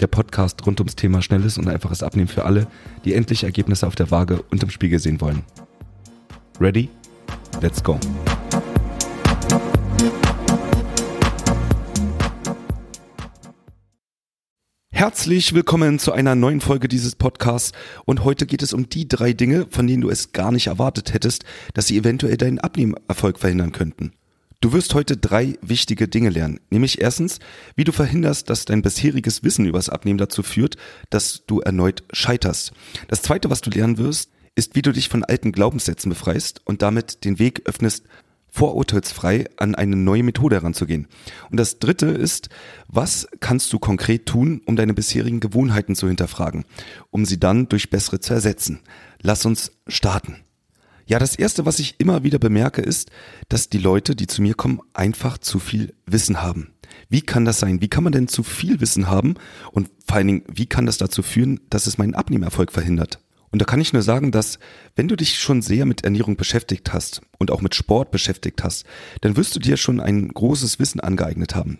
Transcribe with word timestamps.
Der 0.00 0.08
Podcast 0.08 0.66
rund 0.66 0.78
ums 0.80 0.94
Thema 0.94 1.22
schnelles 1.22 1.56
und 1.56 1.68
einfaches 1.68 2.02
Abnehmen 2.02 2.28
für 2.28 2.44
alle, 2.44 2.66
die 3.06 3.14
endlich 3.14 3.44
Ergebnisse 3.44 3.86
auf 3.86 3.94
der 3.94 4.10
Waage 4.10 4.42
und 4.50 4.62
im 4.62 4.68
Spiegel 4.68 4.98
sehen 4.98 5.22
wollen. 5.22 5.42
Ready? 6.60 6.90
Let's 7.62 7.82
go. 7.82 7.98
Herzlich 14.90 15.54
willkommen 15.54 15.98
zu 15.98 16.12
einer 16.12 16.34
neuen 16.34 16.60
Folge 16.60 16.88
dieses 16.88 17.16
Podcasts 17.16 17.72
und 18.04 18.24
heute 18.24 18.44
geht 18.44 18.62
es 18.62 18.74
um 18.74 18.88
die 18.90 19.08
drei 19.08 19.32
Dinge, 19.32 19.66
von 19.70 19.86
denen 19.86 20.02
du 20.02 20.10
es 20.10 20.32
gar 20.32 20.52
nicht 20.52 20.66
erwartet 20.66 21.14
hättest, 21.14 21.44
dass 21.72 21.86
sie 21.86 21.96
eventuell 21.96 22.36
deinen 22.36 22.58
Abnehmerfolg 22.58 23.38
verhindern 23.38 23.72
könnten. 23.72 24.12
Du 24.60 24.72
wirst 24.72 24.94
heute 24.94 25.18
drei 25.18 25.58
wichtige 25.60 26.08
Dinge 26.08 26.30
lernen, 26.30 26.60
nämlich 26.70 27.02
erstens, 27.02 27.40
wie 27.74 27.84
du 27.84 27.92
verhinderst, 27.92 28.48
dass 28.48 28.64
dein 28.64 28.80
bisheriges 28.80 29.42
Wissen 29.42 29.66
übers 29.66 29.90
Abnehmen 29.90 30.18
dazu 30.18 30.42
führt, 30.42 30.76
dass 31.10 31.44
du 31.46 31.60
erneut 31.60 32.04
scheiterst. 32.10 32.72
Das 33.08 33.20
zweite, 33.20 33.50
was 33.50 33.60
du 33.60 33.70
lernen 33.70 33.98
wirst, 33.98 34.30
ist, 34.54 34.74
wie 34.74 34.80
du 34.80 34.92
dich 34.92 35.10
von 35.10 35.24
alten 35.24 35.52
Glaubenssätzen 35.52 36.08
befreist 36.08 36.62
und 36.64 36.80
damit 36.80 37.24
den 37.24 37.38
Weg 37.38 37.62
öffnest, 37.66 38.04
vorurteilsfrei 38.48 39.44
an 39.58 39.74
eine 39.74 39.96
neue 39.96 40.22
Methode 40.22 40.56
heranzugehen. 40.56 41.08
Und 41.50 41.60
das 41.60 41.78
dritte 41.78 42.06
ist, 42.06 42.48
was 42.88 43.28
kannst 43.40 43.70
du 43.74 43.78
konkret 43.78 44.24
tun, 44.24 44.62
um 44.64 44.76
deine 44.76 44.94
bisherigen 44.94 45.40
Gewohnheiten 45.40 45.94
zu 45.94 46.08
hinterfragen, 46.08 46.64
um 47.10 47.26
sie 47.26 47.38
dann 47.38 47.68
durch 47.68 47.90
bessere 47.90 48.20
zu 48.20 48.32
ersetzen? 48.32 48.80
Lass 49.20 49.44
uns 49.44 49.72
starten. 49.86 50.45
Ja, 51.08 51.20
das 51.20 51.36
erste, 51.36 51.64
was 51.64 51.78
ich 51.78 51.94
immer 51.98 52.24
wieder 52.24 52.40
bemerke, 52.40 52.82
ist, 52.82 53.10
dass 53.48 53.68
die 53.68 53.78
Leute, 53.78 54.16
die 54.16 54.26
zu 54.26 54.42
mir 54.42 54.54
kommen, 54.54 54.80
einfach 54.92 55.38
zu 55.38 55.60
viel 55.60 55.94
Wissen 56.04 56.42
haben. 56.42 56.72
Wie 57.08 57.22
kann 57.22 57.44
das 57.44 57.60
sein? 57.60 57.80
Wie 57.80 57.88
kann 57.88 58.02
man 58.02 58.12
denn 58.12 58.26
zu 58.26 58.42
viel 58.42 58.80
Wissen 58.80 59.08
haben? 59.08 59.34
Und 59.70 59.88
vor 60.04 60.16
allen 60.16 60.26
Dingen, 60.26 60.44
wie 60.52 60.66
kann 60.66 60.86
das 60.86 60.98
dazu 60.98 61.22
führen, 61.22 61.60
dass 61.70 61.86
es 61.86 61.98
meinen 61.98 62.14
Abnehmerfolg 62.14 62.72
verhindert? 62.72 63.20
Und 63.50 63.62
da 63.62 63.64
kann 63.64 63.80
ich 63.80 63.92
nur 63.92 64.02
sagen, 64.02 64.32
dass 64.32 64.58
wenn 64.96 65.08
du 65.08 65.16
dich 65.16 65.38
schon 65.38 65.62
sehr 65.62 65.86
mit 65.86 66.04
Ernährung 66.04 66.36
beschäftigt 66.36 66.92
hast 66.92 67.22
und 67.38 67.50
auch 67.50 67.62
mit 67.62 67.74
Sport 67.74 68.10
beschäftigt 68.10 68.62
hast, 68.64 68.84
dann 69.20 69.36
wirst 69.36 69.54
du 69.54 69.60
dir 69.60 69.76
schon 69.76 70.00
ein 70.00 70.28
großes 70.28 70.78
Wissen 70.78 71.00
angeeignet 71.00 71.54
haben. 71.54 71.78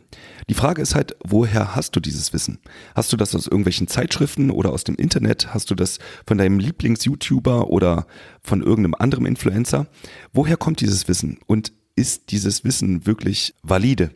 Die 0.48 0.54
Frage 0.54 0.82
ist 0.82 0.94
halt, 0.94 1.16
woher 1.24 1.74
hast 1.74 1.96
du 1.96 2.00
dieses 2.00 2.32
Wissen? 2.32 2.58
Hast 2.94 3.12
du 3.12 3.16
das 3.16 3.34
aus 3.34 3.46
irgendwelchen 3.46 3.88
Zeitschriften 3.88 4.50
oder 4.50 4.72
aus 4.72 4.84
dem 4.84 4.96
Internet? 4.96 5.52
Hast 5.52 5.70
du 5.70 5.74
das 5.74 5.98
von 6.26 6.38
deinem 6.38 6.58
Lieblings-YouTuber 6.58 7.68
oder 7.68 8.06
von 8.42 8.62
irgendeinem 8.62 8.94
anderen 8.94 9.26
Influencer? 9.26 9.86
Woher 10.32 10.56
kommt 10.56 10.80
dieses 10.80 11.08
Wissen? 11.08 11.38
Und 11.46 11.72
ist 11.96 12.30
dieses 12.30 12.64
Wissen 12.64 13.06
wirklich 13.06 13.54
valide? 13.62 14.10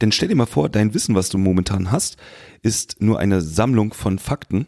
Denn 0.00 0.12
stell 0.12 0.28
dir 0.28 0.36
mal 0.36 0.46
vor, 0.46 0.68
dein 0.68 0.94
Wissen, 0.94 1.14
was 1.14 1.28
du 1.28 1.38
momentan 1.38 1.90
hast, 1.90 2.16
ist 2.62 3.00
nur 3.00 3.18
eine 3.18 3.40
Sammlung 3.40 3.92
von 3.92 4.18
Fakten, 4.18 4.66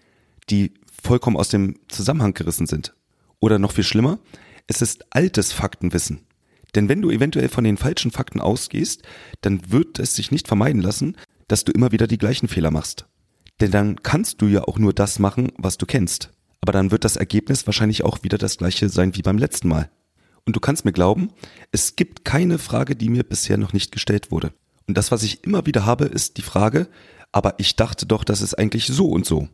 die 0.51 0.73
vollkommen 1.03 1.37
aus 1.37 1.49
dem 1.49 1.79
Zusammenhang 1.89 2.35
gerissen 2.35 2.67
sind. 2.67 2.95
Oder 3.41 3.59
noch 3.59 3.73
viel 3.73 3.85
schlimmer, 3.85 4.19
es 4.67 4.83
ist 4.83 5.05
altes 5.11 5.53
Faktenwissen. 5.53 6.21
Denn 6.75 6.89
wenn 6.89 7.03
du 7.03 7.11
eventuell 7.11 7.49
von 7.49 7.65
den 7.65 7.77
falschen 7.77 8.11
Fakten 8.11 8.41
ausgehst, 8.41 9.03
dann 9.41 9.71
wird 9.71 9.99
es 9.99 10.15
sich 10.15 10.31
nicht 10.31 10.47
vermeiden 10.47 10.83
lassen, 10.83 11.17
dass 11.49 11.65
du 11.65 11.73
immer 11.73 11.91
wieder 11.91 12.07
die 12.07 12.19
gleichen 12.19 12.49
Fehler 12.49 12.71
machst. 12.71 13.07
Denn 13.61 13.71
dann 13.71 14.03
kannst 14.03 14.41
du 14.41 14.47
ja 14.47 14.63
auch 14.65 14.79
nur 14.79 14.93
das 14.93 15.19
machen, 15.19 15.53
was 15.57 15.79
du 15.79 15.87
kennst. 15.87 16.31
Aber 16.61 16.73
dann 16.73 16.91
wird 16.91 17.05
das 17.05 17.17
Ergebnis 17.17 17.67
wahrscheinlich 17.67 18.05
auch 18.05 18.23
wieder 18.23 18.39
das 18.39 18.59
gleiche 18.59 18.89
sein 18.89 19.17
wie 19.17 19.23
beim 19.23 19.39
letzten 19.39 19.69
Mal. 19.69 19.91
Und 20.47 20.57
du 20.57 20.61
kannst 20.61 20.85
mir 20.85 20.93
glauben, 20.93 21.31
es 21.73 21.97
gibt 21.97 22.25
keine 22.25 22.59
Frage, 22.59 22.97
die 22.97 23.09
mir 23.09 23.25
bisher 23.25 23.59
noch 23.59 23.73
nicht 23.73 23.93
gestellt 23.93 24.31
wurde. 24.31 24.53
Und 24.87 24.97
das, 24.97 25.11
was 25.11 25.23
ich 25.23 25.45
immer 25.45 25.67
wieder 25.67 25.87
habe, 25.87 26.05
ist 26.07 26.37
die 26.37 26.43
Frage, 26.43 26.89
aber 27.33 27.55
ich 27.59 27.77
dachte 27.77 28.07
doch, 28.07 28.25
das 28.25 28.43
ist 28.43 28.55
eigentlich 28.55 28.87
so 28.87 29.09
und 29.09 29.27
so. 29.27 29.49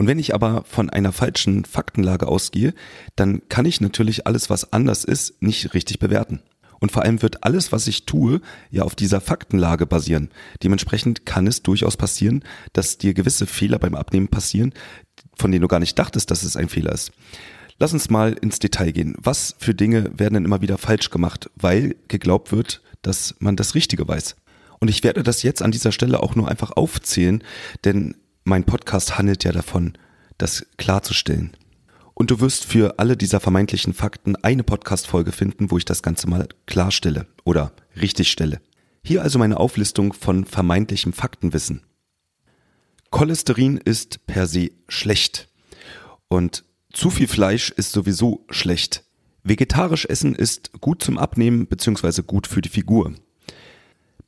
Und 0.00 0.06
wenn 0.06 0.18
ich 0.18 0.34
aber 0.34 0.64
von 0.66 0.88
einer 0.88 1.12
falschen 1.12 1.66
Faktenlage 1.66 2.26
ausgehe, 2.26 2.72
dann 3.16 3.42
kann 3.50 3.66
ich 3.66 3.82
natürlich 3.82 4.26
alles, 4.26 4.48
was 4.48 4.72
anders 4.72 5.04
ist, 5.04 5.42
nicht 5.42 5.74
richtig 5.74 5.98
bewerten. 5.98 6.40
Und 6.78 6.90
vor 6.90 7.02
allem 7.02 7.20
wird 7.20 7.44
alles, 7.44 7.70
was 7.70 7.86
ich 7.86 8.06
tue, 8.06 8.40
ja 8.70 8.84
auf 8.84 8.94
dieser 8.94 9.20
Faktenlage 9.20 9.84
basieren. 9.84 10.30
Dementsprechend 10.62 11.26
kann 11.26 11.46
es 11.46 11.62
durchaus 11.62 11.98
passieren, 11.98 12.42
dass 12.72 12.96
dir 12.96 13.12
gewisse 13.12 13.44
Fehler 13.44 13.78
beim 13.78 13.94
Abnehmen 13.94 14.28
passieren, 14.28 14.72
von 15.36 15.52
denen 15.52 15.60
du 15.60 15.68
gar 15.68 15.80
nicht 15.80 15.98
dachtest, 15.98 16.30
dass 16.30 16.44
es 16.44 16.56
ein 16.56 16.70
Fehler 16.70 16.92
ist. 16.92 17.12
Lass 17.78 17.92
uns 17.92 18.08
mal 18.08 18.32
ins 18.32 18.58
Detail 18.58 18.92
gehen. 18.92 19.14
Was 19.18 19.54
für 19.58 19.74
Dinge 19.74 20.18
werden 20.18 20.32
denn 20.32 20.46
immer 20.46 20.62
wieder 20.62 20.78
falsch 20.78 21.10
gemacht, 21.10 21.50
weil 21.56 21.94
geglaubt 22.08 22.52
wird, 22.52 22.80
dass 23.02 23.34
man 23.38 23.54
das 23.54 23.74
Richtige 23.74 24.08
weiß? 24.08 24.36
Und 24.78 24.88
ich 24.88 25.04
werde 25.04 25.22
das 25.22 25.42
jetzt 25.42 25.60
an 25.60 25.72
dieser 25.72 25.92
Stelle 25.92 26.22
auch 26.22 26.36
nur 26.36 26.48
einfach 26.48 26.70
aufzählen, 26.70 27.44
denn 27.84 28.14
mein 28.50 28.64
Podcast 28.64 29.16
handelt 29.16 29.44
ja 29.44 29.52
davon, 29.52 29.96
das 30.36 30.66
klarzustellen. 30.76 31.56
Und 32.14 32.32
du 32.32 32.40
wirst 32.40 32.64
für 32.64 32.98
alle 32.98 33.16
dieser 33.16 33.38
vermeintlichen 33.38 33.94
Fakten 33.94 34.34
eine 34.34 34.64
Podcast-Folge 34.64 35.30
finden, 35.30 35.70
wo 35.70 35.78
ich 35.78 35.84
das 35.84 36.02
Ganze 36.02 36.28
mal 36.28 36.48
klarstelle 36.66 37.28
oder 37.44 37.72
richtig 37.94 38.28
stelle. 38.28 38.60
Hier 39.04 39.22
also 39.22 39.38
meine 39.38 39.56
Auflistung 39.56 40.12
von 40.12 40.44
vermeintlichem 40.44 41.12
Faktenwissen. 41.12 41.82
Cholesterin 43.10 43.76
ist 43.76 44.26
per 44.26 44.48
se 44.48 44.72
schlecht. 44.88 45.48
Und 46.26 46.64
zu 46.92 47.10
viel 47.10 47.28
Fleisch 47.28 47.70
ist 47.70 47.92
sowieso 47.92 48.46
schlecht. 48.50 49.04
Vegetarisch 49.44 50.06
essen 50.06 50.34
ist 50.34 50.72
gut 50.80 51.04
zum 51.04 51.18
Abnehmen 51.18 51.68
bzw. 51.68 52.22
gut 52.22 52.48
für 52.48 52.62
die 52.62 52.68
Figur. 52.68 53.14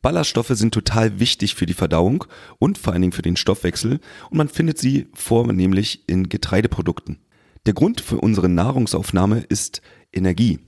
Ballaststoffe 0.02 0.50
sind 0.50 0.74
total 0.74 1.20
wichtig 1.20 1.54
für 1.54 1.64
die 1.64 1.74
Verdauung 1.74 2.24
und 2.58 2.76
vor 2.76 2.92
allen 2.92 3.02
Dingen 3.02 3.12
für 3.12 3.22
den 3.22 3.36
Stoffwechsel 3.36 4.00
und 4.30 4.36
man 4.36 4.48
findet 4.48 4.78
sie 4.78 5.06
vornehmlich 5.14 6.02
in 6.08 6.28
Getreideprodukten. 6.28 7.18
Der 7.66 7.74
Grund 7.74 8.00
für 8.00 8.18
unsere 8.18 8.48
Nahrungsaufnahme 8.48 9.38
ist 9.48 9.80
Energie. 10.12 10.58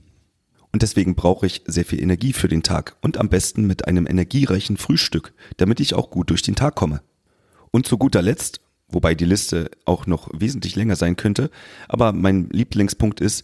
Und 0.71 0.81
deswegen 0.81 1.15
brauche 1.15 1.45
ich 1.45 1.63
sehr 1.65 1.85
viel 1.85 2.01
Energie 2.01 2.31
für 2.31 2.47
den 2.47 2.63
Tag 2.63 2.95
und 3.01 3.17
am 3.17 3.29
besten 3.29 3.67
mit 3.67 3.87
einem 3.87 4.07
energiereichen 4.07 4.77
Frühstück, 4.77 5.33
damit 5.57 5.81
ich 5.81 5.93
auch 5.93 6.09
gut 6.09 6.29
durch 6.29 6.41
den 6.41 6.55
Tag 6.55 6.75
komme. 6.75 7.01
Und 7.71 7.85
zu 7.85 7.97
guter 7.97 8.21
Letzt, 8.21 8.61
wobei 8.87 9.15
die 9.15 9.25
Liste 9.25 9.69
auch 9.83 10.07
noch 10.07 10.29
wesentlich 10.33 10.77
länger 10.77 10.95
sein 10.95 11.17
könnte, 11.17 11.49
aber 11.89 12.13
mein 12.13 12.49
Lieblingspunkt 12.51 13.19
ist, 13.19 13.43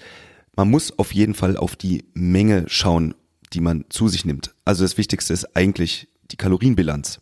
man 0.56 0.69
muss 0.69 0.97
auf 0.97 1.13
jeden 1.13 1.34
Fall 1.34 1.57
auf 1.57 1.75
die 1.75 2.06
Menge 2.13 2.66
schauen 2.68 3.16
die 3.53 3.62
man 3.62 3.85
zu 3.89 4.07
sich 4.07 4.25
nimmt. 4.25 4.53
Also 4.66 4.84
das 4.84 4.97
Wichtigste 4.97 5.34
ist 5.34 5.56
eigentlich 5.56 6.07
die 6.31 6.38
Kalorienbilanz. 6.38 7.22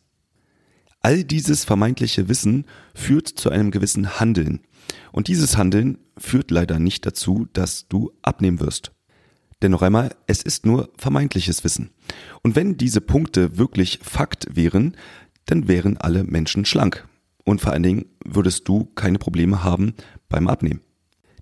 All 1.01 1.23
dieses 1.23 1.63
vermeintliche 1.63 2.27
Wissen 2.27 2.65
führt 2.93 3.27
zu 3.27 3.49
einem 3.49 3.71
gewissen 3.71 4.19
Handeln. 4.19 4.61
Und 5.11 5.27
dieses 5.27 5.57
Handeln 5.57 5.97
führt 6.17 6.51
leider 6.51 6.79
nicht 6.79 7.05
dazu, 7.05 7.47
dass 7.53 7.87
du 7.87 8.11
abnehmen 8.21 8.59
wirst. 8.59 8.91
Denn 9.61 9.71
noch 9.71 9.81
einmal, 9.81 10.15
es 10.27 10.41
ist 10.41 10.65
nur 10.65 10.89
vermeintliches 10.97 11.63
Wissen. 11.63 11.91
Und 12.43 12.55
wenn 12.55 12.77
diese 12.77 13.01
Punkte 13.01 13.57
wirklich 13.57 13.99
Fakt 14.01 14.55
wären, 14.55 14.95
dann 15.45 15.67
wären 15.67 15.97
alle 15.97 16.23
Menschen 16.23 16.65
schlank. 16.65 17.07
Und 17.43 17.61
vor 17.61 17.71
allen 17.71 17.83
Dingen 17.83 18.05
würdest 18.23 18.67
du 18.67 18.85
keine 18.95 19.19
Probleme 19.19 19.63
haben 19.63 19.95
beim 20.29 20.47
Abnehmen. 20.47 20.81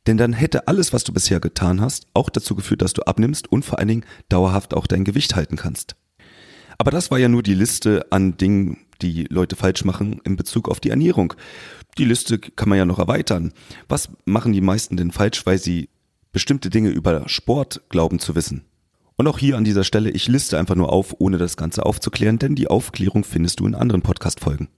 Denn 0.08 0.18
dann 0.18 0.34
hätte 0.34 0.68
alles, 0.68 0.94
was 0.94 1.04
du 1.04 1.12
bisher 1.12 1.42
getan 1.42 1.82
hast, 1.82 2.08
auch 2.14 2.30
dazu 2.30 2.56
geführt, 2.56 2.82
dass 2.82 2.94
du 2.94 3.04
abnimmst 3.04 3.52
und 3.52 3.66
vor 3.66 3.78
allen 3.78 3.90
Dingen 3.90 4.06
dauerhaft 4.30 4.74
auch 4.74 4.88
dein 4.88 5.04
Gewicht 5.04 5.36
halten 5.36 5.58
kannst. 5.58 5.98
Aber 6.78 6.92
das 6.92 7.12
war 7.12 7.18
ja 7.18 7.28
nur 7.28 7.44
die 7.44 7.56
Liste 7.56 8.06
an 8.10 8.38
Dingen, 8.38 8.78
die 9.02 9.26
Leute 9.30 9.56
falsch 9.56 9.84
machen 9.84 10.22
in 10.24 10.38
Bezug 10.38 10.70
auf 10.70 10.80
die 10.80 10.90
Ernährung. 10.90 11.34
Die 11.98 12.06
Liste 12.06 12.40
kann 12.40 12.70
man 12.70 12.78
ja 12.78 12.86
noch 12.86 13.00
erweitern. 13.00 13.52
Was 13.90 14.10
machen 14.26 14.54
die 14.54 14.62
meisten 14.62 14.96
denn 14.96 15.12
falsch, 15.12 15.46
weil 15.46 15.58
sie 15.58 15.90
bestimmte 16.32 16.70
Dinge 16.70 16.90
über 16.90 17.28
Sport 17.28 17.82
glauben 17.90 18.20
zu 18.20 18.36
wissen? 18.36 18.64
Und 19.18 19.28
auch 19.28 19.40
hier 19.40 19.58
an 19.58 19.64
dieser 19.64 19.84
Stelle, 19.84 20.12
ich 20.12 20.28
liste 20.28 20.60
einfach 20.60 20.76
nur 20.76 20.94
auf, 20.94 21.16
ohne 21.18 21.40
das 21.40 21.58
Ganze 21.58 21.86
aufzuklären, 21.86 22.38
denn 22.38 22.56
die 22.56 22.68
Aufklärung 22.68 23.24
findest 23.24 23.60
du 23.60 23.66
in 23.66 23.76
anderen 23.76 24.04
Podcast-Folgen. 24.04 24.70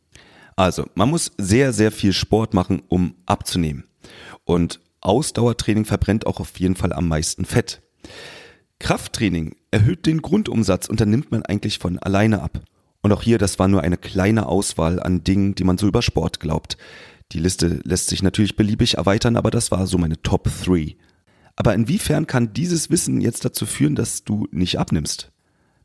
Also, 0.55 0.85
man 0.95 1.09
muss 1.09 1.33
sehr, 1.37 1.73
sehr 1.73 1.91
viel 1.91 2.13
Sport 2.13 2.53
machen, 2.53 2.81
um 2.87 3.15
abzunehmen. 3.25 3.83
Und 4.45 4.79
Ausdauertraining 5.01 5.85
verbrennt 5.85 6.25
auch 6.27 6.39
auf 6.39 6.59
jeden 6.59 6.75
Fall 6.75 6.93
am 6.93 7.07
meisten 7.07 7.45
Fett. 7.45 7.81
Krafttraining 8.79 9.55
erhöht 9.71 10.05
den 10.05 10.21
Grundumsatz 10.21 10.87
und 10.87 11.01
dann 11.01 11.09
nimmt 11.09 11.31
man 11.31 11.43
eigentlich 11.43 11.79
von 11.79 11.99
alleine 11.99 12.41
ab. 12.41 12.61
Und 13.01 13.11
auch 13.11 13.21
hier, 13.21 13.37
das 13.37 13.59
war 13.59 13.67
nur 13.67 13.81
eine 13.81 13.97
kleine 13.97 14.47
Auswahl 14.47 15.01
an 15.01 15.23
Dingen, 15.23 15.55
die 15.55 15.63
man 15.63 15.77
so 15.77 15.87
über 15.87 16.01
Sport 16.01 16.39
glaubt. 16.39 16.77
Die 17.31 17.39
Liste 17.39 17.79
lässt 17.83 18.07
sich 18.07 18.23
natürlich 18.23 18.55
beliebig 18.55 18.95
erweitern, 18.95 19.35
aber 19.35 19.51
das 19.51 19.71
war 19.71 19.85
so 19.87 19.97
meine 19.97 20.21
Top 20.21 20.49
3. 20.65 20.95
Aber 21.55 21.73
inwiefern 21.73 22.25
kann 22.25 22.53
dieses 22.53 22.89
Wissen 22.89 23.21
jetzt 23.21 23.45
dazu 23.45 23.65
führen, 23.65 23.95
dass 23.95 24.23
du 24.23 24.47
nicht 24.51 24.79
abnimmst? 24.79 25.31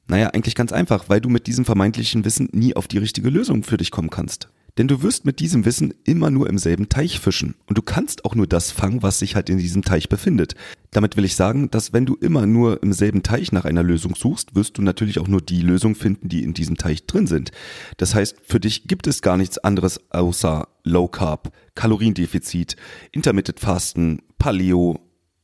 Naja, 0.06 0.28
eigentlich 0.28 0.54
ganz 0.54 0.72
einfach, 0.72 1.08
weil 1.08 1.20
du 1.20 1.28
mit 1.28 1.46
diesem 1.46 1.64
vermeintlichen 1.64 2.24
Wissen 2.24 2.48
nie 2.52 2.76
auf 2.76 2.88
die 2.88 2.98
richtige 2.98 3.30
Lösung 3.30 3.62
für 3.62 3.76
dich 3.76 3.90
kommen 3.90 4.10
kannst. 4.10 4.48
Denn 4.76 4.88
du 4.88 5.02
wirst 5.02 5.24
mit 5.24 5.38
diesem 5.38 5.64
Wissen 5.64 5.94
immer 6.04 6.30
nur 6.30 6.48
im 6.48 6.58
selben 6.58 6.88
Teich 6.88 7.20
fischen. 7.20 7.54
Und 7.66 7.78
du 7.78 7.82
kannst 7.82 8.24
auch 8.24 8.34
nur 8.34 8.48
das 8.48 8.72
fangen, 8.72 9.02
was 9.02 9.20
sich 9.20 9.36
halt 9.36 9.48
in 9.48 9.58
diesem 9.58 9.82
Teich 9.82 10.08
befindet. 10.08 10.54
Damit 10.90 11.16
will 11.16 11.24
ich 11.24 11.36
sagen, 11.36 11.70
dass 11.70 11.92
wenn 11.92 12.06
du 12.06 12.16
immer 12.16 12.46
nur 12.46 12.82
im 12.82 12.92
selben 12.92 13.22
Teich 13.22 13.52
nach 13.52 13.64
einer 13.64 13.84
Lösung 13.84 14.16
suchst, 14.16 14.56
wirst 14.56 14.76
du 14.76 14.82
natürlich 14.82 15.20
auch 15.20 15.28
nur 15.28 15.40
die 15.40 15.60
Lösung 15.60 15.94
finden, 15.94 16.28
die 16.28 16.42
in 16.42 16.54
diesem 16.54 16.76
Teich 16.76 17.06
drin 17.06 17.28
sind. 17.28 17.52
Das 17.98 18.14
heißt, 18.14 18.36
für 18.42 18.58
dich 18.58 18.88
gibt 18.88 19.06
es 19.06 19.22
gar 19.22 19.36
nichts 19.36 19.58
anderes 19.58 20.00
außer 20.10 20.66
Low 20.82 21.06
Carb, 21.06 21.52
Kaloriendefizit, 21.76 22.76
Intermittent 23.12 23.60
Fasten, 23.60 24.22
Paleo 24.38 24.98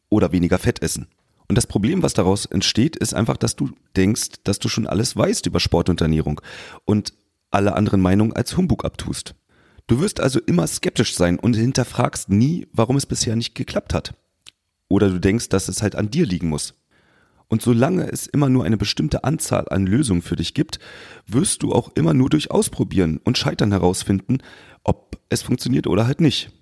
oder 0.09 0.33
weniger 0.33 0.59
Fett 0.59 0.83
essen. 0.83 1.07
Und 1.51 1.57
das 1.57 1.67
Problem, 1.67 2.03
was 2.05 2.15
daraus 2.15 2.47
entsteht, 2.47 2.95
ist 2.97 3.13
einfach, 3.13 3.37
dass 3.37 3.57
du 3.57 3.71
denkst, 3.97 4.43
dass 4.45 4.61
du 4.61 4.69
schon 4.69 4.87
alles 4.87 5.17
weißt 5.17 5.47
über 5.47 5.59
Sport 5.59 5.89
und 5.89 6.01
Ernährung. 6.01 6.41
Und 6.85 7.13
alle 7.51 7.75
anderen 7.75 8.01
Meinungen 8.01 8.35
als 8.35 8.57
Humbug 8.57 8.85
abtust. 8.85 9.35
Du 9.87 10.01
wirst 10.01 10.21
also 10.21 10.41
immer 10.41 10.67
skeptisch 10.67 11.15
sein 11.15 11.39
und 11.39 11.57
hinterfragst 11.57 12.29
nie, 12.29 12.69
warum 12.73 12.97
es 12.97 13.07
bisher 13.07 13.35
nicht 13.37 13.55
geklappt 13.55 13.93
hat. 13.93 14.15
Oder 14.89 15.09
du 15.09 15.19
denkst, 15.19 15.49
dass 15.49 15.69
es 15.69 15.83
halt 15.83 15.97
an 15.97 16.11
dir 16.11 16.27
liegen 16.27 16.49
muss. 16.49 16.75
Und 17.49 17.63
solange 17.63 18.09
es 18.09 18.29
immer 18.29 18.49
nur 18.49 18.65
eine 18.65 18.77
bestimmte 18.77 19.25
Anzahl 19.25 19.69
an 19.69 19.87
Lösungen 19.87 20.23
für 20.23 20.37
dich 20.37 20.55
gibt, 20.55 20.79
wirst 21.27 21.65
du 21.65 21.73
auch 21.73 21.91
immer 21.97 22.15
nur 22.15 22.31
durch 22.31 22.53
Ausprobieren 22.53 23.21
und 23.25 23.39
Scheitern 23.39 23.73
herausfinden, 23.73 24.39
ob 24.85 25.19
es 25.29 25.43
funktioniert 25.43 25.89
oder 25.89 26.07
halt 26.07 26.21
nicht. 26.21 26.53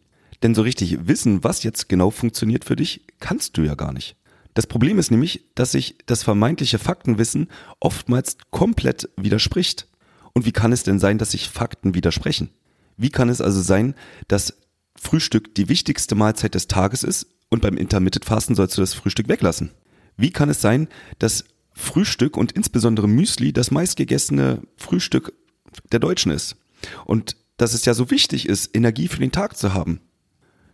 Denn 0.43 0.55
so 0.55 0.62
richtig 0.62 1.06
wissen, 1.06 1.44
was 1.44 1.62
jetzt 1.62 1.90
genau 1.90 2.11
funktioniert 2.11 2.64
für 2.64 2.76
dich, 2.76 3.02
kannst 3.20 3.58
du 3.58 3.62
ja 3.62 3.75
gar 3.75 3.93
nicht. 3.93 4.17
Das 4.55 4.67
Problem 4.67 4.99
ist 4.99 5.11
nämlich, 5.11 5.44
dass 5.55 5.73
sich 5.73 5.99
das 6.06 6.23
vermeintliche 6.23 6.79
Faktenwissen 6.79 7.49
oftmals 7.81 8.38
komplett 8.50 9.11
widerspricht. 9.17 9.87
Und 10.33 10.47
wie 10.47 10.53
kann 10.53 10.73
es 10.73 10.83
denn 10.83 10.99
sein, 10.99 11.19
dass 11.19 11.33
sich 11.33 11.49
Fakten 11.49 11.95
widersprechen? 11.95 12.51
Wie 12.97 13.11
kann 13.11 13.29
es 13.29 13.41
also 13.41 13.61
sein, 13.61 13.95
dass 14.27 14.55
Frühstück 14.97 15.55
die 15.55 15.69
wichtigste 15.69 16.15
Mahlzeit 16.15 16.55
des 16.55 16.67
Tages 16.67 17.03
ist 17.05 17.27
und 17.49 17.63
beim 17.63 17.77
Intermittent 17.77 18.25
Fasten 18.25 18.55
sollst 18.55 18.77
du 18.77 18.81
das 18.81 18.95
Frühstück 18.95 19.29
weglassen? 19.29 19.71
Wie 20.17 20.31
kann 20.33 20.51
es 20.51 20.61
sein, 20.61 20.89
dass 21.19 21.45
Frühstück 21.73 22.37
und 22.37 22.53
insbesondere 22.53 23.09
Müsli 23.09 23.53
das 23.53 23.71
meistgegessene 23.71 24.63
Frühstück 24.77 25.33
der 25.93 26.01
Deutschen 26.01 26.33
ist? 26.33 26.57
Und 27.05 27.37
dass 27.57 27.75
es 27.75 27.85
ja 27.85 27.95
so 27.95 28.11
wichtig 28.11 28.49
ist, 28.49 28.75
Energie 28.77 29.09
für 29.09 29.21
den 29.21 29.33
Tag 29.33 29.57
zu 29.57 29.75
haben. 29.75 30.01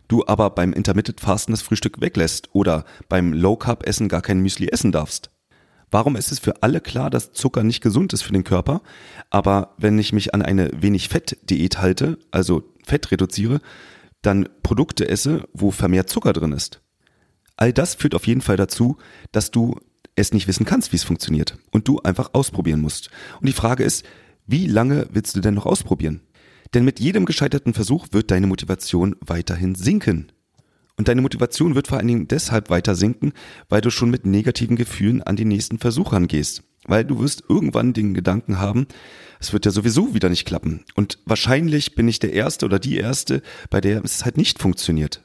Du 0.07 0.25
aber 0.27 0.51
beim 0.51 0.73
Intermittent 0.73 1.19
Fasten 1.19 1.51
das 1.51 1.63
Frühstück 1.63 2.01
weglässt 2.01 2.49
oder 2.53 2.85
beim 3.09 3.33
Low 3.33 3.55
Carb 3.55 3.87
Essen 3.87 4.07
gar 4.07 4.21
kein 4.21 4.39
Müsli 4.39 4.67
essen 4.67 4.91
darfst. 4.91 5.31
Warum 5.91 6.15
ist 6.15 6.31
es 6.31 6.39
für 6.39 6.63
alle 6.63 6.81
klar, 6.81 7.09
dass 7.09 7.31
Zucker 7.31 7.63
nicht 7.63 7.81
gesund 7.81 8.13
ist 8.13 8.23
für 8.23 8.33
den 8.33 8.43
Körper? 8.43 8.81
Aber 9.29 9.75
wenn 9.77 9.97
ich 9.99 10.13
mich 10.13 10.33
an 10.33 10.41
eine 10.41 10.69
wenig 10.75 11.09
Fett-Diät 11.09 11.79
halte, 11.79 12.17
also 12.31 12.63
Fett 12.83 13.11
reduziere, 13.11 13.59
dann 14.21 14.49
Produkte 14.63 15.07
esse, 15.07 15.47
wo 15.53 15.71
vermehrt 15.71 16.09
Zucker 16.09 16.33
drin 16.33 16.51
ist. 16.51 16.81
All 17.57 17.71
das 17.71 17.95
führt 17.95 18.15
auf 18.15 18.27
jeden 18.27 18.41
Fall 18.41 18.57
dazu, 18.57 18.97
dass 19.31 19.51
du 19.51 19.79
es 20.15 20.33
nicht 20.33 20.47
wissen 20.47 20.65
kannst, 20.65 20.91
wie 20.91 20.97
es 20.97 21.03
funktioniert 21.03 21.57
und 21.71 21.87
du 21.87 21.99
einfach 21.99 22.31
ausprobieren 22.33 22.81
musst. 22.81 23.09
Und 23.39 23.47
die 23.47 23.53
Frage 23.53 23.83
ist, 23.83 24.05
wie 24.47 24.67
lange 24.67 25.07
willst 25.11 25.35
du 25.35 25.41
denn 25.41 25.53
noch 25.53 25.65
ausprobieren? 25.65 26.21
Denn 26.73 26.85
mit 26.85 26.99
jedem 26.99 27.25
gescheiterten 27.25 27.73
Versuch 27.73 28.07
wird 28.11 28.31
deine 28.31 28.47
Motivation 28.47 29.15
weiterhin 29.21 29.75
sinken. 29.75 30.31
Und 30.97 31.07
deine 31.07 31.21
Motivation 31.21 31.75
wird 31.75 31.87
vor 31.87 31.97
allen 31.97 32.07
Dingen 32.07 32.27
deshalb 32.27 32.69
weiter 32.69 32.95
sinken, 32.95 33.33
weil 33.67 33.81
du 33.81 33.89
schon 33.89 34.09
mit 34.09 34.25
negativen 34.25 34.77
Gefühlen 34.77 35.21
an 35.21 35.35
den 35.35 35.49
nächsten 35.49 35.77
Versuch 35.77 36.13
rangehst. 36.13 36.63
Weil 36.87 37.03
du 37.03 37.19
wirst 37.19 37.43
irgendwann 37.49 37.93
den 37.93 38.13
Gedanken 38.13 38.59
haben, 38.59 38.87
es 39.39 39.51
wird 39.51 39.65
ja 39.65 39.71
sowieso 39.71 40.13
wieder 40.13 40.29
nicht 40.29 40.45
klappen. 40.45 40.85
Und 40.95 41.19
wahrscheinlich 41.25 41.95
bin 41.95 42.07
ich 42.07 42.19
der 42.19 42.33
Erste 42.33 42.65
oder 42.65 42.79
die 42.79 42.97
Erste, 42.97 43.41
bei 43.69 43.81
der 43.81 44.03
es 44.03 44.23
halt 44.23 44.37
nicht 44.37 44.59
funktioniert. 44.59 45.21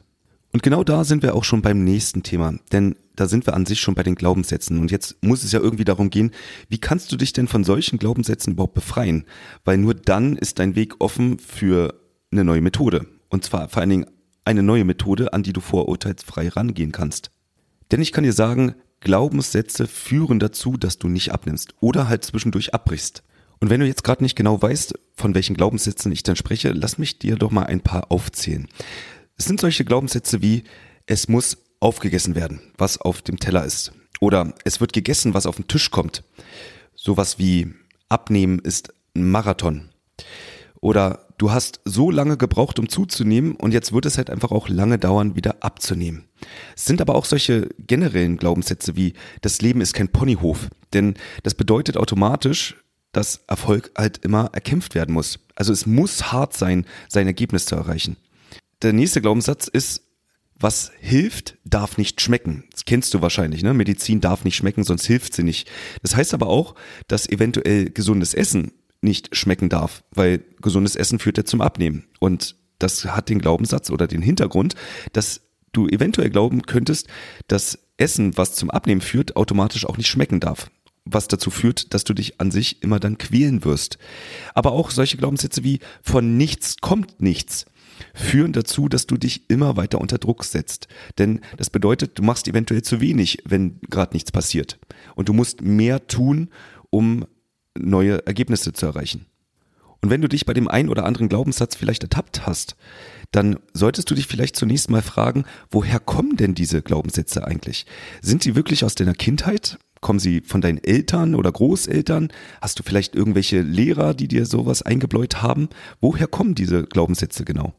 Und 0.52 0.62
genau 0.64 0.82
da 0.82 1.04
sind 1.04 1.22
wir 1.22 1.34
auch 1.34 1.44
schon 1.44 1.62
beim 1.62 1.84
nächsten 1.84 2.24
Thema, 2.24 2.54
denn 2.72 2.96
da 3.14 3.28
sind 3.28 3.46
wir 3.46 3.54
an 3.54 3.66
sich 3.66 3.80
schon 3.80 3.94
bei 3.94 4.02
den 4.02 4.16
Glaubenssätzen. 4.16 4.80
Und 4.80 4.90
jetzt 4.90 5.22
muss 5.22 5.44
es 5.44 5.52
ja 5.52 5.60
irgendwie 5.60 5.84
darum 5.84 6.10
gehen, 6.10 6.32
wie 6.68 6.78
kannst 6.78 7.12
du 7.12 7.16
dich 7.16 7.32
denn 7.32 7.46
von 7.46 7.62
solchen 7.62 7.98
Glaubenssätzen 7.98 8.54
überhaupt 8.54 8.74
befreien? 8.74 9.26
Weil 9.64 9.78
nur 9.78 9.94
dann 9.94 10.36
ist 10.36 10.58
dein 10.58 10.74
Weg 10.74 10.94
offen 10.98 11.38
für 11.38 11.94
eine 12.32 12.44
neue 12.44 12.62
Methode. 12.62 13.06
Und 13.28 13.44
zwar 13.44 13.68
vor 13.68 13.80
allen 13.80 13.90
Dingen 13.90 14.06
eine 14.44 14.62
neue 14.62 14.84
Methode, 14.84 15.32
an 15.32 15.42
die 15.42 15.52
du 15.52 15.60
vorurteilsfrei 15.60 16.48
rangehen 16.48 16.92
kannst. 16.92 17.30
Denn 17.90 18.00
ich 18.00 18.12
kann 18.12 18.24
dir 18.24 18.32
sagen, 18.32 18.74
Glaubenssätze 19.00 19.86
führen 19.86 20.38
dazu, 20.38 20.76
dass 20.76 20.98
du 20.98 21.08
nicht 21.08 21.32
abnimmst 21.32 21.74
oder 21.80 22.08
halt 22.08 22.24
zwischendurch 22.24 22.74
abbrichst. 22.74 23.22
Und 23.58 23.70
wenn 23.70 23.80
du 23.80 23.86
jetzt 23.86 24.04
gerade 24.04 24.22
nicht 24.22 24.36
genau 24.36 24.60
weißt, 24.60 24.94
von 25.16 25.34
welchen 25.34 25.56
Glaubenssätzen 25.56 26.12
ich 26.12 26.22
dann 26.22 26.36
spreche, 26.36 26.72
lass 26.72 26.98
mich 26.98 27.18
dir 27.18 27.36
doch 27.36 27.50
mal 27.50 27.64
ein 27.64 27.80
paar 27.80 28.10
aufzählen. 28.10 28.68
Es 29.36 29.44
sind 29.44 29.60
solche 29.60 29.84
Glaubenssätze 29.84 30.42
wie, 30.42 30.64
es 31.06 31.28
muss 31.28 31.58
aufgegessen 31.80 32.34
werden, 32.34 32.60
was 32.78 32.98
auf 33.00 33.22
dem 33.22 33.38
Teller 33.38 33.64
ist. 33.64 33.92
Oder 34.20 34.54
es 34.64 34.80
wird 34.80 34.92
gegessen, 34.92 35.34
was 35.34 35.46
auf 35.46 35.56
den 35.56 35.68
Tisch 35.68 35.90
kommt. 35.90 36.22
Sowas 36.94 37.38
wie 37.38 37.72
abnehmen 38.08 38.58
ist 38.58 38.92
ein 39.14 39.30
Marathon. 39.30 39.88
Oder 40.80 41.26
du 41.40 41.50
hast 41.50 41.80
so 41.86 42.10
lange 42.10 42.36
gebraucht, 42.36 42.78
um 42.78 42.88
zuzunehmen 42.88 43.56
und 43.56 43.72
jetzt 43.72 43.92
wird 43.92 44.04
es 44.04 44.18
halt 44.18 44.28
einfach 44.28 44.50
auch 44.50 44.68
lange 44.68 44.98
dauern, 44.98 45.36
wieder 45.36 45.62
abzunehmen. 45.64 46.28
Es 46.76 46.84
sind 46.84 47.00
aber 47.00 47.14
auch 47.14 47.24
solche 47.24 47.68
generellen 47.78 48.36
Glaubenssätze 48.36 48.94
wie 48.94 49.14
das 49.40 49.62
Leben 49.62 49.80
ist 49.80 49.94
kein 49.94 50.10
Ponyhof, 50.10 50.68
denn 50.92 51.14
das 51.42 51.54
bedeutet 51.54 51.96
automatisch, 51.96 52.76
dass 53.12 53.42
Erfolg 53.48 53.90
halt 53.96 54.18
immer 54.18 54.50
erkämpft 54.52 54.94
werden 54.94 55.14
muss. 55.14 55.40
Also 55.56 55.72
es 55.72 55.86
muss 55.86 56.30
hart 56.30 56.54
sein, 56.54 56.84
sein 57.08 57.26
Ergebnis 57.26 57.64
zu 57.64 57.74
erreichen. 57.74 58.16
Der 58.82 58.92
nächste 58.92 59.22
Glaubenssatz 59.22 59.66
ist, 59.66 60.02
was 60.54 60.92
hilft, 61.00 61.56
darf 61.64 61.96
nicht 61.96 62.20
schmecken. 62.20 62.64
Das 62.70 62.84
kennst 62.84 63.14
du 63.14 63.22
wahrscheinlich, 63.22 63.62
ne? 63.62 63.72
Medizin 63.72 64.20
darf 64.20 64.44
nicht 64.44 64.56
schmecken, 64.56 64.84
sonst 64.84 65.06
hilft 65.06 65.32
sie 65.34 65.42
nicht. 65.42 65.70
Das 66.02 66.14
heißt 66.14 66.34
aber 66.34 66.48
auch, 66.48 66.74
dass 67.08 67.26
eventuell 67.26 67.88
gesundes 67.88 68.34
Essen 68.34 68.72
nicht 69.02 69.34
schmecken 69.34 69.68
darf, 69.68 70.04
weil 70.10 70.44
gesundes 70.60 70.96
Essen 70.96 71.18
führt 71.18 71.38
ja 71.38 71.44
zum 71.44 71.60
Abnehmen. 71.60 72.04
Und 72.18 72.56
das 72.78 73.04
hat 73.04 73.28
den 73.28 73.40
Glaubenssatz 73.40 73.90
oder 73.90 74.06
den 74.06 74.22
Hintergrund, 74.22 74.74
dass 75.12 75.42
du 75.72 75.86
eventuell 75.88 76.30
glauben 76.30 76.62
könntest, 76.62 77.08
dass 77.48 77.78
Essen, 77.96 78.36
was 78.36 78.54
zum 78.54 78.70
Abnehmen 78.70 79.00
führt, 79.00 79.36
automatisch 79.36 79.86
auch 79.86 79.96
nicht 79.96 80.08
schmecken 80.08 80.40
darf. 80.40 80.70
Was 81.04 81.28
dazu 81.28 81.50
führt, 81.50 81.94
dass 81.94 82.04
du 82.04 82.12
dich 82.12 82.40
an 82.40 82.50
sich 82.50 82.82
immer 82.82 83.00
dann 83.00 83.18
quälen 83.18 83.64
wirst. 83.64 83.98
Aber 84.54 84.72
auch 84.72 84.90
solche 84.90 85.16
Glaubenssätze 85.16 85.64
wie 85.64 85.80
von 86.02 86.36
nichts 86.36 86.76
kommt 86.80 87.20
nichts 87.20 87.66
führen 88.14 88.52
dazu, 88.52 88.88
dass 88.88 89.06
du 89.06 89.16
dich 89.16 89.48
immer 89.50 89.76
weiter 89.76 90.00
unter 90.00 90.18
Druck 90.18 90.44
setzt. 90.44 90.88
Denn 91.18 91.40
das 91.56 91.70
bedeutet, 91.70 92.18
du 92.18 92.22
machst 92.22 92.48
eventuell 92.48 92.82
zu 92.82 93.00
wenig, 93.00 93.42
wenn 93.44 93.80
gerade 93.88 94.14
nichts 94.14 94.32
passiert. 94.32 94.78
Und 95.14 95.28
du 95.28 95.32
musst 95.32 95.62
mehr 95.62 96.06
tun, 96.06 96.50
um 96.90 97.26
neue 97.78 98.26
Ergebnisse 98.26 98.72
zu 98.72 98.86
erreichen. 98.86 99.26
Und 100.02 100.10
wenn 100.10 100.22
du 100.22 100.28
dich 100.28 100.46
bei 100.46 100.54
dem 100.54 100.68
einen 100.68 100.88
oder 100.88 101.04
anderen 101.04 101.28
Glaubenssatz 101.28 101.76
vielleicht 101.76 102.02
ertappt 102.02 102.46
hast, 102.46 102.76
dann 103.32 103.58
solltest 103.74 104.10
du 104.10 104.14
dich 104.14 104.26
vielleicht 104.26 104.56
zunächst 104.56 104.90
mal 104.90 105.02
fragen, 105.02 105.44
woher 105.70 106.00
kommen 106.00 106.36
denn 106.36 106.54
diese 106.54 106.82
Glaubenssätze 106.82 107.46
eigentlich? 107.46 107.86
Sind 108.22 108.42
sie 108.42 108.54
wirklich 108.54 108.84
aus 108.84 108.94
deiner 108.94 109.14
Kindheit? 109.14 109.78
Kommen 110.00 110.18
sie 110.18 110.40
von 110.40 110.62
deinen 110.62 110.82
Eltern 110.82 111.34
oder 111.34 111.52
Großeltern? 111.52 112.32
Hast 112.62 112.78
du 112.78 112.82
vielleicht 112.82 113.14
irgendwelche 113.14 113.60
Lehrer, 113.60 114.14
die 114.14 114.28
dir 114.28 114.46
sowas 114.46 114.80
eingebläut 114.80 115.42
haben? 115.42 115.68
Woher 116.00 116.26
kommen 116.26 116.54
diese 116.54 116.84
Glaubenssätze 116.84 117.44
genau? 117.44 117.74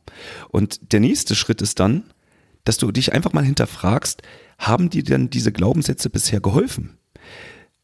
Und 0.50 0.94
der 0.94 1.00
nächste 1.00 1.34
Schritt 1.34 1.64
ist 1.64 1.80
dann, 1.80 2.04
dass 2.64 2.78
du 2.78 2.92
dich 2.92 3.12
einfach 3.12 3.34
mal 3.34 3.44
hinterfragst, 3.44 4.22
haben 4.60 4.92
dir 4.92 5.04
denn 5.04 5.32
diese 5.32 5.52
Glaubenssätze 5.52 6.12
bisher 6.12 6.40
geholfen? 6.40 6.98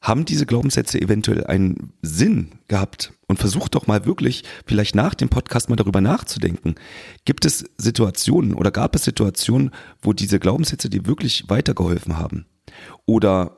Haben 0.01 0.25
diese 0.25 0.46
Glaubenssätze 0.46 1.01
eventuell 1.01 1.46
einen 1.46 1.94
Sinn 2.01 2.60
gehabt? 2.68 3.13
Und 3.30 3.39
versuch 3.39 3.68
doch 3.68 3.88
mal 3.88 4.06
wirklich, 4.06 4.46
vielleicht 4.66 4.96
nach 4.96 5.13
dem 5.13 5.27
Podcast 5.27 5.70
mal 5.70 5.75
darüber 5.75 6.00
nachzudenken. 6.00 6.75
Gibt 7.25 7.44
es 7.44 7.66
Situationen 7.77 8.54
oder 8.54 8.72
gab 8.72 8.96
es 8.96 9.04
Situationen, 9.04 9.72
wo 10.01 10.13
diese 10.13 10.39
Glaubenssätze 10.39 10.89
dir 10.89 11.06
wirklich 11.06 11.50
weitergeholfen 11.50 12.18
haben? 12.18 12.46
Oder 13.06 13.58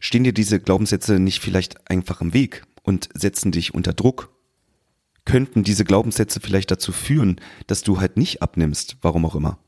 stehen 0.00 0.22
dir 0.22 0.32
diese 0.32 0.60
Glaubenssätze 0.60 1.18
nicht 1.18 1.42
vielleicht 1.42 1.90
einfach 1.90 2.20
im 2.20 2.34
Weg 2.34 2.62
und 2.84 3.08
setzen 3.14 3.50
dich 3.50 3.74
unter 3.74 3.94
Druck? 3.94 4.30
Könnten 5.24 5.64
diese 5.64 5.84
Glaubenssätze 5.84 6.38
vielleicht 6.38 6.70
dazu 6.70 6.92
führen, 6.92 7.40
dass 7.66 7.82
du 7.82 7.98
halt 7.98 8.16
nicht 8.16 8.42
abnimmst, 8.42 8.98
warum 9.02 9.26
auch 9.26 9.34
immer? 9.34 9.58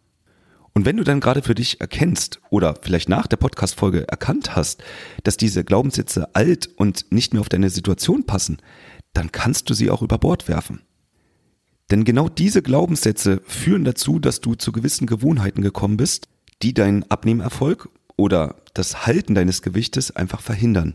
Und 0.76 0.84
wenn 0.84 0.98
du 0.98 1.04
dann 1.04 1.20
gerade 1.20 1.40
für 1.40 1.54
dich 1.54 1.80
erkennst 1.80 2.38
oder 2.50 2.74
vielleicht 2.82 3.08
nach 3.08 3.26
der 3.26 3.38
Podcast-Folge 3.38 4.06
erkannt 4.08 4.56
hast, 4.56 4.82
dass 5.24 5.38
diese 5.38 5.64
Glaubenssätze 5.64 6.34
alt 6.34 6.68
und 6.76 7.10
nicht 7.10 7.32
mehr 7.32 7.40
auf 7.40 7.48
deine 7.48 7.70
Situation 7.70 8.24
passen, 8.24 8.58
dann 9.14 9.32
kannst 9.32 9.70
du 9.70 9.74
sie 9.74 9.88
auch 9.88 10.02
über 10.02 10.18
Bord 10.18 10.48
werfen. 10.48 10.82
Denn 11.90 12.04
genau 12.04 12.28
diese 12.28 12.60
Glaubenssätze 12.60 13.40
führen 13.46 13.84
dazu, 13.84 14.18
dass 14.18 14.42
du 14.42 14.54
zu 14.54 14.70
gewissen 14.70 15.06
Gewohnheiten 15.06 15.62
gekommen 15.62 15.96
bist, 15.96 16.28
die 16.60 16.74
deinen 16.74 17.10
Abnehmerfolg 17.10 17.88
oder 18.18 18.56
das 18.74 19.06
Halten 19.06 19.34
deines 19.34 19.62
Gewichtes 19.62 20.14
einfach 20.14 20.42
verhindern. 20.42 20.94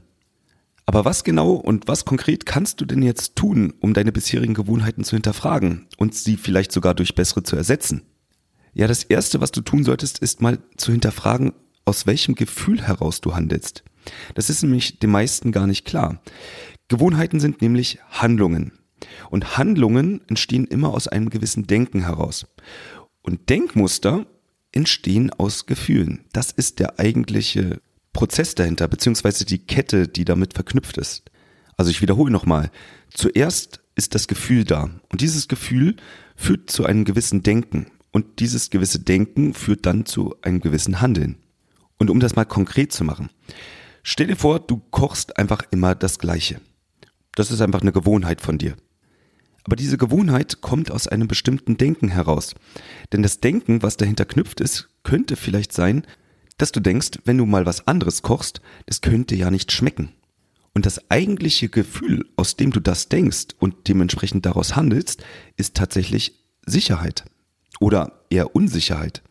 Aber 0.85 1.05
was 1.05 1.23
genau 1.23 1.53
und 1.53 1.87
was 1.87 2.05
konkret 2.05 2.45
kannst 2.45 2.81
du 2.81 2.85
denn 2.85 3.01
jetzt 3.01 3.35
tun, 3.35 3.73
um 3.79 3.95
deine 3.95 4.11
bisherigen 4.11 4.53
Gewohnheiten 4.53 5.03
zu 5.03 5.15
hinterfragen 5.15 5.87
und 5.97 6.13
sie 6.13 6.37
vielleicht 6.37 6.71
sogar 6.71 6.93
durch 6.93 7.15
bessere 7.15 7.41
zu 7.41 7.55
ersetzen? 7.55 8.03
Ja, 8.73 8.87
das 8.87 9.03
Erste, 9.03 9.41
was 9.41 9.51
du 9.51 9.61
tun 9.61 9.83
solltest, 9.83 10.19
ist 10.19 10.41
mal 10.41 10.59
zu 10.77 10.91
hinterfragen, 10.91 11.53
aus 11.85 12.05
welchem 12.07 12.35
Gefühl 12.35 12.81
heraus 12.81 13.21
du 13.21 13.35
handelst. 13.35 13.83
Das 14.35 14.49
ist 14.49 14.63
nämlich 14.63 14.99
den 14.99 15.11
meisten 15.11 15.51
gar 15.51 15.67
nicht 15.67 15.85
klar. 15.85 16.21
Gewohnheiten 16.87 17.39
sind 17.39 17.61
nämlich 17.61 17.99
Handlungen. 18.09 18.73
Und 19.29 19.57
Handlungen 19.57 20.21
entstehen 20.27 20.65
immer 20.65 20.93
aus 20.93 21.07
einem 21.07 21.29
gewissen 21.29 21.67
Denken 21.67 22.01
heraus. 22.01 22.47
Und 23.21 23.49
Denkmuster 23.49 24.25
entstehen 24.71 25.31
aus 25.31 25.65
Gefühlen. 25.65 26.25
Das 26.33 26.51
ist 26.51 26.79
der 26.79 26.99
eigentliche 26.99 27.81
Prozess 28.13 28.55
dahinter, 28.55 28.87
beziehungsweise 28.87 29.45
die 29.45 29.65
Kette, 29.65 30.07
die 30.07 30.25
damit 30.25 30.53
verknüpft 30.53 30.97
ist. 30.97 31.23
Also 31.77 31.91
ich 31.91 32.01
wiederhole 32.01 32.31
nochmal. 32.31 32.71
Zuerst 33.13 33.81
ist 33.95 34.15
das 34.15 34.27
Gefühl 34.27 34.63
da. 34.63 34.89
Und 35.09 35.21
dieses 35.21 35.47
Gefühl 35.47 35.95
führt 36.35 36.69
zu 36.69 36.85
einem 36.85 37.05
gewissen 37.05 37.43
Denken. 37.43 37.87
Und 38.11 38.39
dieses 38.39 38.69
gewisse 38.69 38.99
Denken 38.99 39.53
führt 39.53 39.85
dann 39.85 40.05
zu 40.05 40.35
einem 40.41 40.59
gewissen 40.59 41.01
Handeln. 41.01 41.37
Und 41.97 42.09
um 42.09 42.19
das 42.19 42.35
mal 42.35 42.45
konkret 42.45 42.91
zu 42.91 43.03
machen. 43.03 43.29
Stell 44.03 44.27
dir 44.27 44.35
vor, 44.35 44.59
du 44.59 44.81
kochst 44.91 45.37
einfach 45.37 45.63
immer 45.71 45.95
das 45.95 46.19
Gleiche. 46.19 46.59
Das 47.35 47.51
ist 47.51 47.61
einfach 47.61 47.81
eine 47.81 47.91
Gewohnheit 47.91 48.41
von 48.41 48.57
dir. 48.57 48.75
Aber 49.63 49.75
diese 49.75 49.97
Gewohnheit 49.97 50.61
kommt 50.61 50.91
aus 50.91 51.07
einem 51.07 51.27
bestimmten 51.27 51.77
Denken 51.77 52.09
heraus. 52.09 52.55
Denn 53.13 53.21
das 53.21 53.39
Denken, 53.39 53.83
was 53.83 53.97
dahinter 53.97 54.25
knüpft 54.25 54.59
ist, 54.59 54.89
könnte 55.03 55.35
vielleicht 55.35 55.71
sein, 55.71 56.03
dass 56.57 56.71
du 56.71 56.79
denkst, 56.79 57.19
wenn 57.25 57.37
du 57.37 57.45
mal 57.45 57.65
was 57.65 57.87
anderes 57.87 58.23
kochst, 58.23 58.61
das 58.87 59.01
könnte 59.01 59.35
ja 59.35 59.51
nicht 59.51 59.71
schmecken. 59.71 60.11
Und 60.73 60.85
das 60.85 61.11
eigentliche 61.11 61.69
Gefühl, 61.69 62.27
aus 62.37 62.55
dem 62.55 62.71
du 62.71 62.79
das 62.79 63.09
denkst 63.09 63.55
und 63.59 63.87
dementsprechend 63.87 64.45
daraus 64.45 64.75
handelst, 64.75 65.23
ist 65.57 65.75
tatsächlich 65.75 66.39
Sicherheit 66.65 67.25
oder 67.81 68.21
eher 68.29 68.55
Unsicherheit. 68.55 69.21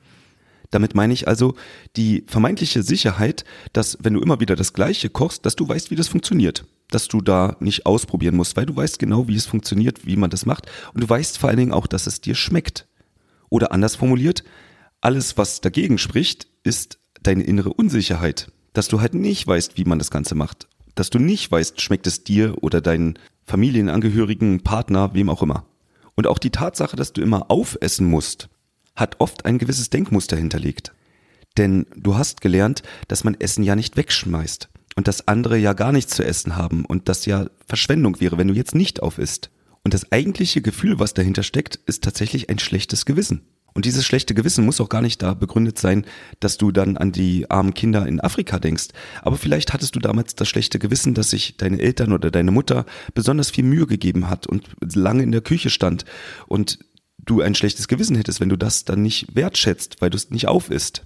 Damit 0.71 0.95
meine 0.95 1.13
ich 1.13 1.27
also 1.27 1.55
die 1.97 2.25
vermeintliche 2.27 2.83
Sicherheit, 2.83 3.45
dass 3.73 3.99
wenn 4.03 4.15
du 4.15 4.21
immer 4.21 4.41
wieder 4.41 4.55
das 4.55 4.73
Gleiche 4.73 5.09
kochst, 5.09 5.47
dass 5.47 5.57
du 5.57 5.69
weißt, 5.69 5.91
wie 5.91 5.97
das 5.97 6.09
funktioniert. 6.09 6.65
Dass 6.91 7.09
du 7.09 7.21
da 7.21 7.57
nicht 7.61 7.87
ausprobieren 7.87 8.37
musst, 8.37 8.57
weil 8.57 8.67
du 8.67 8.77
weißt 8.77 8.99
genau, 8.99 9.27
wie 9.29 9.37
es 9.37 9.47
funktioniert, 9.47 10.07
wie 10.07 10.17
man 10.17 10.31
das 10.31 10.47
macht. 10.47 10.67
Und 10.93 11.03
du 11.03 11.09
weißt 11.09 11.39
vor 11.39 11.49
allen 11.49 11.59
Dingen 11.59 11.73
auch, 11.73 11.87
dass 11.87 12.07
es 12.07 12.21
dir 12.21 12.35
schmeckt. 12.35 12.87
Oder 13.49 13.73
anders 13.73 13.97
formuliert, 13.97 14.45
alles, 15.01 15.37
was 15.37 15.61
dagegen 15.61 15.99
spricht, 15.99 16.47
ist 16.63 16.99
deine 17.23 17.43
innere 17.43 17.73
Unsicherheit. 17.73 18.53
Dass 18.73 18.89
du 18.89 19.01
halt 19.01 19.15
nicht 19.15 19.47
weißt, 19.47 19.77
wie 19.77 19.85
man 19.85 19.99
das 19.99 20.11
Ganze 20.11 20.35
macht. 20.37 20.69
Dass 20.95 21.11
du 21.11 21.19
nicht 21.19 21.51
weißt, 21.51 21.81
schmeckt 21.81 22.07
es 22.07 22.23
dir 22.23 22.63
oder 22.63 22.81
deinen 22.81 23.19
Familienangehörigen, 23.47 24.63
Partner, 24.63 25.15
wem 25.15 25.31
auch 25.31 25.43
immer. 25.43 25.67
Und 26.21 26.27
auch 26.27 26.39
die 26.39 26.51
Tatsache, 26.51 26.97
dass 26.97 27.15
du 27.15 27.23
immer 27.23 27.51
aufessen 27.51 28.07
musst, 28.07 28.51
hat 28.95 29.21
oft 29.21 29.47
ein 29.47 29.57
gewisses 29.57 29.89
Denkmuster 29.89 30.37
hinterlegt. 30.37 30.93
Denn 31.57 31.87
du 31.97 32.19
hast 32.19 32.43
gelernt, 32.43 32.83
dass 33.09 33.25
man 33.25 33.41
Essen 33.41 33.65
ja 33.65 33.75
nicht 33.75 33.97
wegschmeißt 33.97 34.69
und 34.97 35.09
dass 35.09 35.29
andere 35.29 35.57
ja 35.57 35.73
gar 35.73 35.93
nichts 35.93 36.15
zu 36.15 36.23
essen 36.23 36.57
haben 36.57 36.85
und 36.85 37.09
das 37.09 37.25
ja 37.25 37.47
Verschwendung 37.67 38.21
wäre, 38.21 38.37
wenn 38.37 38.49
du 38.49 38.53
jetzt 38.53 38.75
nicht 38.75 39.03
auf 39.03 39.17
isst. 39.17 39.49
Und 39.83 39.95
das 39.95 40.13
eigentliche 40.13 40.61
Gefühl, 40.61 40.99
was 40.99 41.15
dahinter 41.15 41.43
steckt, 41.43 41.77
ist 41.77 42.05
tatsächlich 42.05 42.51
ein 42.51 42.59
schlechtes 42.59 43.07
Gewissen. 43.07 43.41
Und 43.81 43.87
dieses 43.87 44.05
schlechte 44.05 44.35
Gewissen 44.35 44.67
muss 44.67 44.79
auch 44.79 44.91
gar 44.91 45.01
nicht 45.01 45.23
da 45.23 45.33
begründet 45.33 45.79
sein, 45.79 46.05
dass 46.39 46.59
du 46.59 46.71
dann 46.71 46.99
an 46.99 47.13
die 47.13 47.51
armen 47.51 47.73
Kinder 47.73 48.07
in 48.07 48.21
Afrika 48.21 48.59
denkst. 48.59 48.89
Aber 49.23 49.39
vielleicht 49.39 49.73
hattest 49.73 49.97
du 49.97 50.01
damals 50.01 50.35
das 50.35 50.51
schlechte 50.51 50.79
Gewissen, 50.79 51.15
dass 51.15 51.31
sich 51.31 51.57
deine 51.57 51.81
Eltern 51.81 52.13
oder 52.13 52.31
deine 52.31 52.51
Mutter 52.51 52.85
besonders 53.15 53.49
viel 53.49 53.65
Mühe 53.65 53.87
gegeben 53.87 54.29
hat 54.29 54.47
und 54.47 54.69
lange 54.95 55.23
in 55.23 55.33
der 55.33 55.41
Küche 55.41 55.71
stand 55.71 56.05
und 56.47 56.79
du 57.17 57.41
ein 57.41 57.55
schlechtes 57.55 57.89
Gewissen 57.89 58.17
hättest, 58.17 58.39
wenn 58.39 58.51
du 58.51 58.59
das 58.59 58.85
dann 58.85 59.01
nicht 59.01 59.35
wertschätzt, 59.35 60.03
weil 60.03 60.11
du 60.11 60.19
es 60.19 60.29
nicht 60.29 60.47
auf 60.47 60.71
isst. 60.71 61.03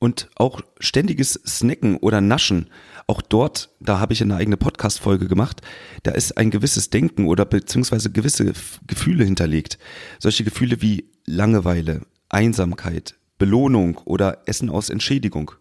Und 0.00 0.28
auch 0.36 0.60
ständiges 0.78 1.40
Snacken 1.44 1.96
oder 1.96 2.20
Naschen, 2.20 2.70
auch 3.08 3.20
dort, 3.20 3.70
da 3.80 3.98
habe 3.98 4.12
ich 4.12 4.22
eine 4.22 4.36
eigene 4.36 4.56
Podcast-Folge 4.56 5.26
gemacht, 5.26 5.60
da 6.04 6.12
ist 6.12 6.36
ein 6.36 6.50
gewisses 6.50 6.90
Denken 6.90 7.26
oder 7.26 7.44
beziehungsweise 7.44 8.10
gewisse 8.10 8.52
Gefühle 8.86 9.24
hinterlegt. 9.24 9.78
Solche 10.20 10.44
Gefühle 10.44 10.82
wie 10.82 11.10
Langeweile, 11.26 12.02
Einsamkeit, 12.28 13.16
Belohnung 13.38 13.98
oder 14.04 14.42
Essen 14.46 14.70
aus 14.70 14.88
Entschädigung. 14.88 15.52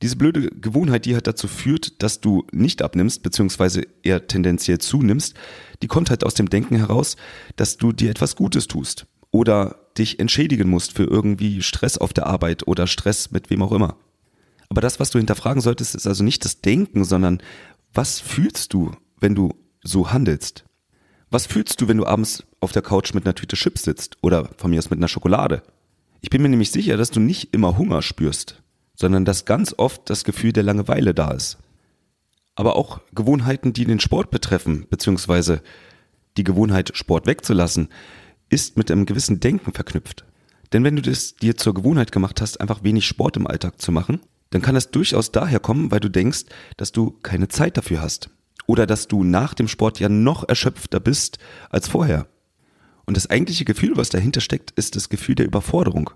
Diese 0.00 0.16
blöde 0.16 0.48
Gewohnheit, 0.50 1.04
die 1.04 1.14
halt 1.14 1.26
dazu 1.26 1.48
führt, 1.48 2.02
dass 2.02 2.20
du 2.20 2.46
nicht 2.52 2.82
abnimmst, 2.82 3.22
beziehungsweise 3.22 3.82
eher 4.02 4.28
tendenziell 4.28 4.78
zunimmst, 4.78 5.34
die 5.82 5.88
kommt 5.88 6.08
halt 6.08 6.24
aus 6.24 6.34
dem 6.34 6.48
Denken 6.48 6.76
heraus, 6.76 7.16
dass 7.56 7.76
du 7.76 7.92
dir 7.92 8.10
etwas 8.10 8.36
Gutes 8.36 8.66
tust 8.66 9.06
oder 9.30 9.76
dich 9.98 10.18
entschädigen 10.18 10.68
musst 10.68 10.92
für 10.92 11.04
irgendwie 11.04 11.62
Stress 11.62 11.98
auf 11.98 12.12
der 12.12 12.26
Arbeit 12.26 12.66
oder 12.66 12.86
Stress 12.86 13.30
mit 13.30 13.50
wem 13.50 13.62
auch 13.62 13.72
immer. 13.72 13.96
Aber 14.68 14.80
das, 14.80 15.00
was 15.00 15.10
du 15.10 15.18
hinterfragen 15.18 15.60
solltest, 15.60 15.94
ist 15.94 16.06
also 16.06 16.22
nicht 16.22 16.44
das 16.44 16.60
Denken, 16.60 17.04
sondern 17.04 17.42
was 17.92 18.20
fühlst 18.20 18.72
du, 18.72 18.92
wenn 19.18 19.34
du 19.34 19.54
so 19.82 20.12
handelst? 20.12 20.64
Was 21.30 21.46
fühlst 21.46 21.80
du, 21.80 21.88
wenn 21.88 21.96
du 21.96 22.06
abends 22.06 22.44
auf 22.60 22.72
der 22.72 22.82
Couch 22.82 23.14
mit 23.14 23.24
einer 23.24 23.34
Tüte 23.34 23.56
Chips 23.56 23.82
sitzt 23.82 24.16
oder 24.20 24.50
von 24.56 24.70
mir 24.70 24.78
aus 24.78 24.90
mit 24.90 24.98
einer 24.98 25.08
Schokolade? 25.08 25.62
Ich 26.20 26.30
bin 26.30 26.42
mir 26.42 26.48
nämlich 26.48 26.70
sicher, 26.70 26.96
dass 26.96 27.10
du 27.10 27.20
nicht 27.20 27.54
immer 27.54 27.78
Hunger 27.78 28.02
spürst 28.02 28.60
sondern 29.00 29.24
dass 29.24 29.46
ganz 29.46 29.74
oft 29.76 30.10
das 30.10 30.24
Gefühl 30.24 30.52
der 30.52 30.62
Langeweile 30.62 31.14
da 31.14 31.30
ist. 31.30 31.56
Aber 32.54 32.76
auch 32.76 33.00
Gewohnheiten, 33.14 33.72
die 33.72 33.86
den 33.86 33.98
Sport 33.98 34.30
betreffen, 34.30 34.86
beziehungsweise 34.90 35.62
die 36.36 36.44
Gewohnheit, 36.44 36.90
Sport 36.94 37.26
wegzulassen, 37.26 37.88
ist 38.50 38.76
mit 38.76 38.90
einem 38.90 39.06
gewissen 39.06 39.40
Denken 39.40 39.72
verknüpft. 39.72 40.24
Denn 40.72 40.84
wenn 40.84 40.96
du 40.96 41.02
das 41.02 41.34
dir 41.36 41.56
zur 41.56 41.74
Gewohnheit 41.74 42.12
gemacht 42.12 42.40
hast, 42.40 42.60
einfach 42.60 42.84
wenig 42.84 43.06
Sport 43.06 43.36
im 43.36 43.46
Alltag 43.46 43.80
zu 43.80 43.90
machen, 43.90 44.20
dann 44.50 44.62
kann 44.62 44.74
das 44.74 44.90
durchaus 44.90 45.32
daher 45.32 45.60
kommen, 45.60 45.90
weil 45.90 46.00
du 46.00 46.08
denkst, 46.08 46.44
dass 46.76 46.92
du 46.92 47.12
keine 47.22 47.48
Zeit 47.48 47.76
dafür 47.76 48.02
hast. 48.02 48.30
Oder 48.66 48.86
dass 48.86 49.08
du 49.08 49.24
nach 49.24 49.54
dem 49.54 49.68
Sport 49.68 49.98
ja 49.98 50.08
noch 50.08 50.48
erschöpfter 50.48 51.00
bist 51.00 51.38
als 51.70 51.88
vorher. 51.88 52.28
Und 53.06 53.16
das 53.16 53.28
eigentliche 53.28 53.64
Gefühl, 53.64 53.96
was 53.96 54.10
dahinter 54.10 54.40
steckt, 54.40 54.70
ist 54.72 54.94
das 54.94 55.08
Gefühl 55.08 55.34
der 55.34 55.46
Überforderung. 55.46 56.10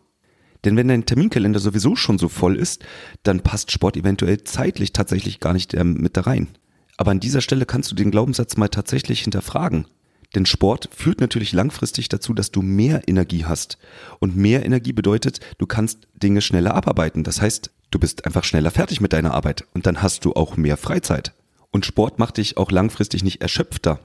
Denn 0.65 0.77
wenn 0.77 0.89
dein 0.89 1.07
Terminkalender 1.07 1.61
sowieso 1.61 1.97
schon 1.97 2.19
so 2.19 2.29
voll 2.29 2.57
ist, 2.57 2.85
dann 3.23 3.41
passt 3.41 3.71
Sport 3.73 3.97
eventuell 3.97 4.45
zeitlich 4.45 4.93
tatsächlich 4.93 5.41
gar 5.41 5.53
nicht 5.53 5.75
ähm, 5.75 5.95
mit 5.95 6.17
da 6.17 6.23
rein. 6.23 6.49
Aber 6.97 7.11
an 7.11 7.21
dieser 7.21 7.41
Stelle 7.41 7.67
kannst 7.67 7.91
du 7.91 7.95
den 7.95 8.11
Glaubenssatz 8.11 8.57
mal 8.57 8.69
tatsächlich 8.69 9.21
hinterfragen. 9.23 9.87
Denn 10.35 10.47
Sport 10.47 10.89
führt 10.93 11.21
natürlich 11.21 11.53
langfristig 11.53 12.09
dazu, 12.09 12.35
dass 12.35 12.51
du 12.51 12.63
mehr 12.63 13.09
Energie 13.09 13.45
hast. 13.45 13.79
Und 14.19 14.37
mehr 14.37 14.65
Energie 14.65 14.93
bedeutet, 14.93 15.41
du 15.59 15.67
kannst 15.67 16.09
Dinge 16.15 16.41
schneller 16.41 16.75
abarbeiten. 16.75 17.23
Das 17.23 17.41
heißt, 17.41 17.71
du 17.91 17.99
bist 17.99 18.27
einfach 18.27 18.45
schneller 18.45 18.71
fertig 18.71 19.01
mit 19.01 19.13
deiner 19.13 19.35
Arbeit. 19.35 19.67
Und 19.75 19.87
dann 19.87 20.03
hast 20.03 20.25
du 20.25 20.33
auch 20.33 20.57
mehr 20.57 20.77
Freizeit. 20.77 21.35
Und 21.71 21.87
Sport 21.87 22.19
macht 22.19 22.39
dich 22.39 22.57
auch 22.57 22.71
langfristig 22.71 23.23
nicht 23.23 23.43
erschöpfter. 23.43 24.01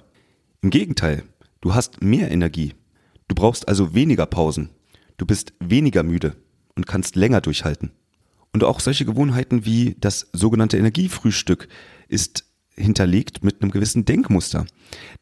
Im 0.61 0.69
Gegenteil, 0.69 1.23
du 1.61 1.73
hast 1.73 2.01
mehr 2.01 2.31
Energie. 2.31 2.73
Du 3.27 3.35
brauchst 3.35 3.67
also 3.67 3.93
weniger 3.93 4.25
Pausen. 4.25 4.69
Du 5.17 5.25
bist 5.25 5.53
weniger 5.59 6.03
müde 6.03 6.35
und 6.75 6.87
kannst 6.87 7.15
länger 7.15 7.41
durchhalten. 7.41 7.91
Und 8.53 8.63
auch 8.63 8.79
solche 8.79 9.05
Gewohnheiten 9.05 9.65
wie 9.65 9.95
das 9.99 10.29
sogenannte 10.33 10.77
Energiefrühstück 10.77 11.67
ist 12.07 12.45
hinterlegt 12.79 13.43
mit 13.43 13.61
einem 13.61 13.71
gewissen 13.71 14.05
Denkmuster. 14.05 14.65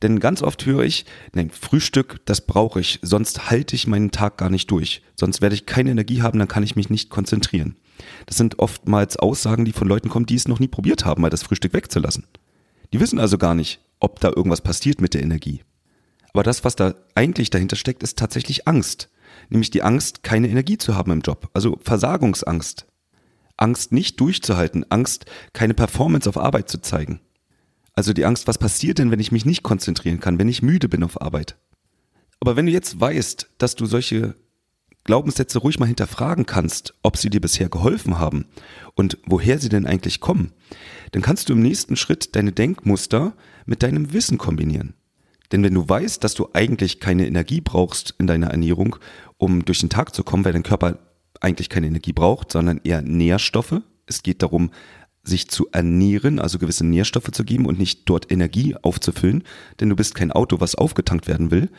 Denn 0.02 0.20
ganz 0.20 0.42
oft 0.42 0.66
höre 0.66 0.84
ich, 0.84 1.06
nein, 1.34 1.50
Frühstück, 1.50 2.22
das 2.26 2.46
brauche 2.46 2.80
ich, 2.80 3.00
sonst 3.02 3.50
halte 3.50 3.76
ich 3.76 3.88
meinen 3.88 4.12
Tag 4.12 4.38
gar 4.38 4.50
nicht 4.50 4.72
durch. 4.72 5.02
Sonst 5.16 5.42
werde 5.42 5.56
ich 5.56 5.66
keine 5.66 5.92
Energie 5.92 6.22
haben, 6.22 6.40
dann 6.40 6.48
kann 6.48 6.64
ich 6.64 6.76
mich 6.76 6.90
nicht 6.90 7.10
konzentrieren. 7.10 7.76
Das 8.26 8.38
sind 8.38 8.60
oftmals 8.60 9.18
Aussagen, 9.18 9.66
die 9.66 9.74
von 9.74 9.88
Leuten 9.88 10.10
kommen, 10.10 10.26
die 10.26 10.36
es 10.36 10.48
noch 10.48 10.60
nie 10.60 10.68
probiert 10.68 11.06
haben, 11.06 11.22
mal 11.22 11.30
das 11.30 11.44
Frühstück 11.44 11.74
wegzulassen. 11.74 12.26
Die 12.94 13.00
wissen 13.00 13.20
also 13.20 13.38
gar 13.38 13.56
nicht, 13.56 13.80
ob 14.00 14.20
da 14.20 14.30
irgendwas 14.30 14.62
passiert 14.62 15.02
mit 15.02 15.14
der 15.14 15.24
Energie. 15.24 15.64
Aber 16.34 16.44
das, 16.44 16.64
was 16.64 16.76
da 16.76 16.94
eigentlich 17.16 17.50
dahinter 17.50 17.76
steckt, 17.76 18.04
ist 18.04 18.18
tatsächlich 18.18 18.68
Angst 18.68 19.10
nämlich 19.50 19.70
die 19.70 19.84
Angst, 19.84 20.24
keine 20.24 20.50
Energie 20.50 20.78
zu 20.78 20.96
haben 20.96 21.12
im 21.12 21.22
Job, 21.22 21.50
also 21.54 21.78
Versagungsangst. 21.82 22.86
Angst 23.60 23.92
nicht 23.92 24.20
durchzuhalten, 24.20 24.86
Angst, 24.92 25.26
keine 25.54 25.74
Performance 25.74 26.30
auf 26.30 26.38
Arbeit 26.38 26.70
zu 26.70 26.80
zeigen. 26.80 27.20
Also 27.98 28.14
die 28.14 28.26
Angst, 28.26 28.46
was 28.46 28.60
passiert 28.60 29.00
denn, 29.00 29.10
wenn 29.10 29.20
ich 29.20 29.32
mich 29.32 29.44
nicht 29.44 29.64
konzentrieren 29.64 30.20
kann, 30.20 30.38
wenn 30.38 30.48
ich 30.48 30.62
müde 30.62 30.88
bin 30.88 31.02
auf 31.02 31.20
Arbeit. 31.20 31.58
Aber 32.40 32.56
wenn 32.56 32.68
du 32.68 32.72
jetzt 32.72 33.02
weißt, 33.02 33.50
dass 33.58 33.74
du 33.74 33.88
solche 33.88 34.36
Glaubenssätze 35.04 35.58
ruhig 35.58 35.80
mal 35.80 35.88
hinterfragen 35.88 36.46
kannst, 36.46 36.94
ob 37.02 37.18
sie 37.18 37.32
dir 37.32 37.42
bisher 37.42 37.70
geholfen 37.70 38.20
haben 38.20 38.46
und 38.94 39.18
woher 39.26 39.58
sie 39.58 39.70
denn 39.70 39.88
eigentlich 39.88 40.20
kommen, 40.20 40.54
dann 41.12 41.24
kannst 41.24 41.50
du 41.50 41.54
im 41.54 41.64
nächsten 41.64 41.96
Schritt 41.96 42.36
deine 42.36 42.52
Denkmuster 42.52 43.34
mit 43.66 43.82
deinem 43.82 44.14
Wissen 44.14 44.38
kombinieren. 44.38 44.94
Denn 45.52 45.64
wenn 45.64 45.74
du 45.74 45.90
weißt, 45.90 46.24
dass 46.24 46.36
du 46.36 46.50
eigentlich 46.54 47.00
keine 47.00 47.26
Energie 47.26 47.62
brauchst 47.62 48.14
in 48.20 48.28
deiner 48.28 48.52
Ernährung, 48.52 48.98
um 49.38 49.66
durch 49.66 49.80
den 49.80 49.90
Tag 49.90 50.14
zu 50.14 50.24
kommen, 50.24 50.46
weil 50.46 50.54
dein 50.54 50.62
Körper 50.62 51.00
eigentlich 51.42 51.70
keine 51.70 51.88
Energie 51.88 52.14
braucht, 52.14 52.52
sondern 52.52 52.80
eher 52.84 53.02
Nährstoffe. 53.02 53.82
Es 54.06 54.22
geht 54.22 54.44
darum, 54.44 54.70
sich 55.28 55.50
zu 55.50 55.68
ernähren, 55.72 56.40
also 56.40 56.58
gewisse 56.58 56.86
Nährstoffe 56.86 57.32
zu 57.32 57.44
geben 57.44 57.66
und 57.66 57.80
nicht 57.80 58.10
dort 58.10 58.32
Energie 58.32 58.76
aufzufüllen, 58.82 59.44
denn 59.80 59.90
du 59.90 59.96
bist 59.96 60.16
kein 60.16 60.32
Auto, 60.32 60.60
was 60.60 60.76
aufgetankt 60.76 61.28
werden 61.28 61.52
will, 61.52 61.70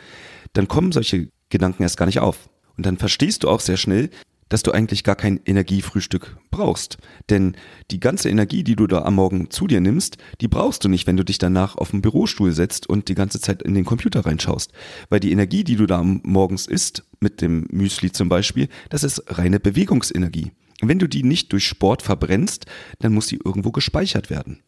dann 0.52 0.68
kommen 0.68 0.92
solche 0.92 1.28
Gedanken 1.50 1.82
erst 1.82 1.96
gar 1.96 2.06
nicht 2.06 2.20
auf. 2.20 2.48
Und 2.76 2.86
dann 2.86 2.96
verstehst 2.96 3.42
du 3.42 3.48
auch 3.48 3.60
sehr 3.60 3.76
schnell, 3.76 4.10
dass 4.48 4.62
du 4.62 4.72
eigentlich 4.72 5.04
gar 5.04 5.16
kein 5.16 5.40
Energiefrühstück 5.44 6.36
brauchst. 6.50 6.98
Denn 7.28 7.56
die 7.90 8.00
ganze 8.00 8.30
Energie, 8.30 8.64
die 8.64 8.76
du 8.76 8.86
da 8.86 9.02
am 9.02 9.16
Morgen 9.16 9.50
zu 9.50 9.66
dir 9.66 9.80
nimmst, 9.80 10.16
die 10.40 10.48
brauchst 10.48 10.84
du 10.84 10.88
nicht, 10.88 11.06
wenn 11.06 11.16
du 11.16 11.24
dich 11.24 11.38
danach 11.38 11.76
auf 11.76 11.90
den 11.90 12.02
Bürostuhl 12.02 12.52
setzt 12.52 12.88
und 12.88 13.08
die 13.08 13.14
ganze 13.14 13.40
Zeit 13.40 13.62
in 13.62 13.74
den 13.74 13.84
Computer 13.84 14.24
reinschaust. 14.24 14.72
Weil 15.10 15.20
die 15.20 15.32
Energie, 15.32 15.64
die 15.64 15.76
du 15.76 15.86
da 15.86 16.02
morgens 16.02 16.66
isst, 16.66 17.04
mit 17.20 17.40
dem 17.42 17.66
Müsli 17.70 18.12
zum 18.12 18.28
Beispiel, 18.28 18.68
das 18.90 19.04
ist 19.04 19.22
reine 19.28 19.60
Bewegungsenergie. 19.60 20.52
Wenn 20.80 20.98
du 20.98 21.08
die 21.08 21.24
nicht 21.24 21.52
durch 21.52 21.66
Sport 21.66 22.02
verbrennst, 22.02 22.66
dann 23.00 23.12
muss 23.12 23.26
die 23.26 23.40
irgendwo 23.44 23.72
gespeichert 23.72 24.30
werden. 24.30 24.62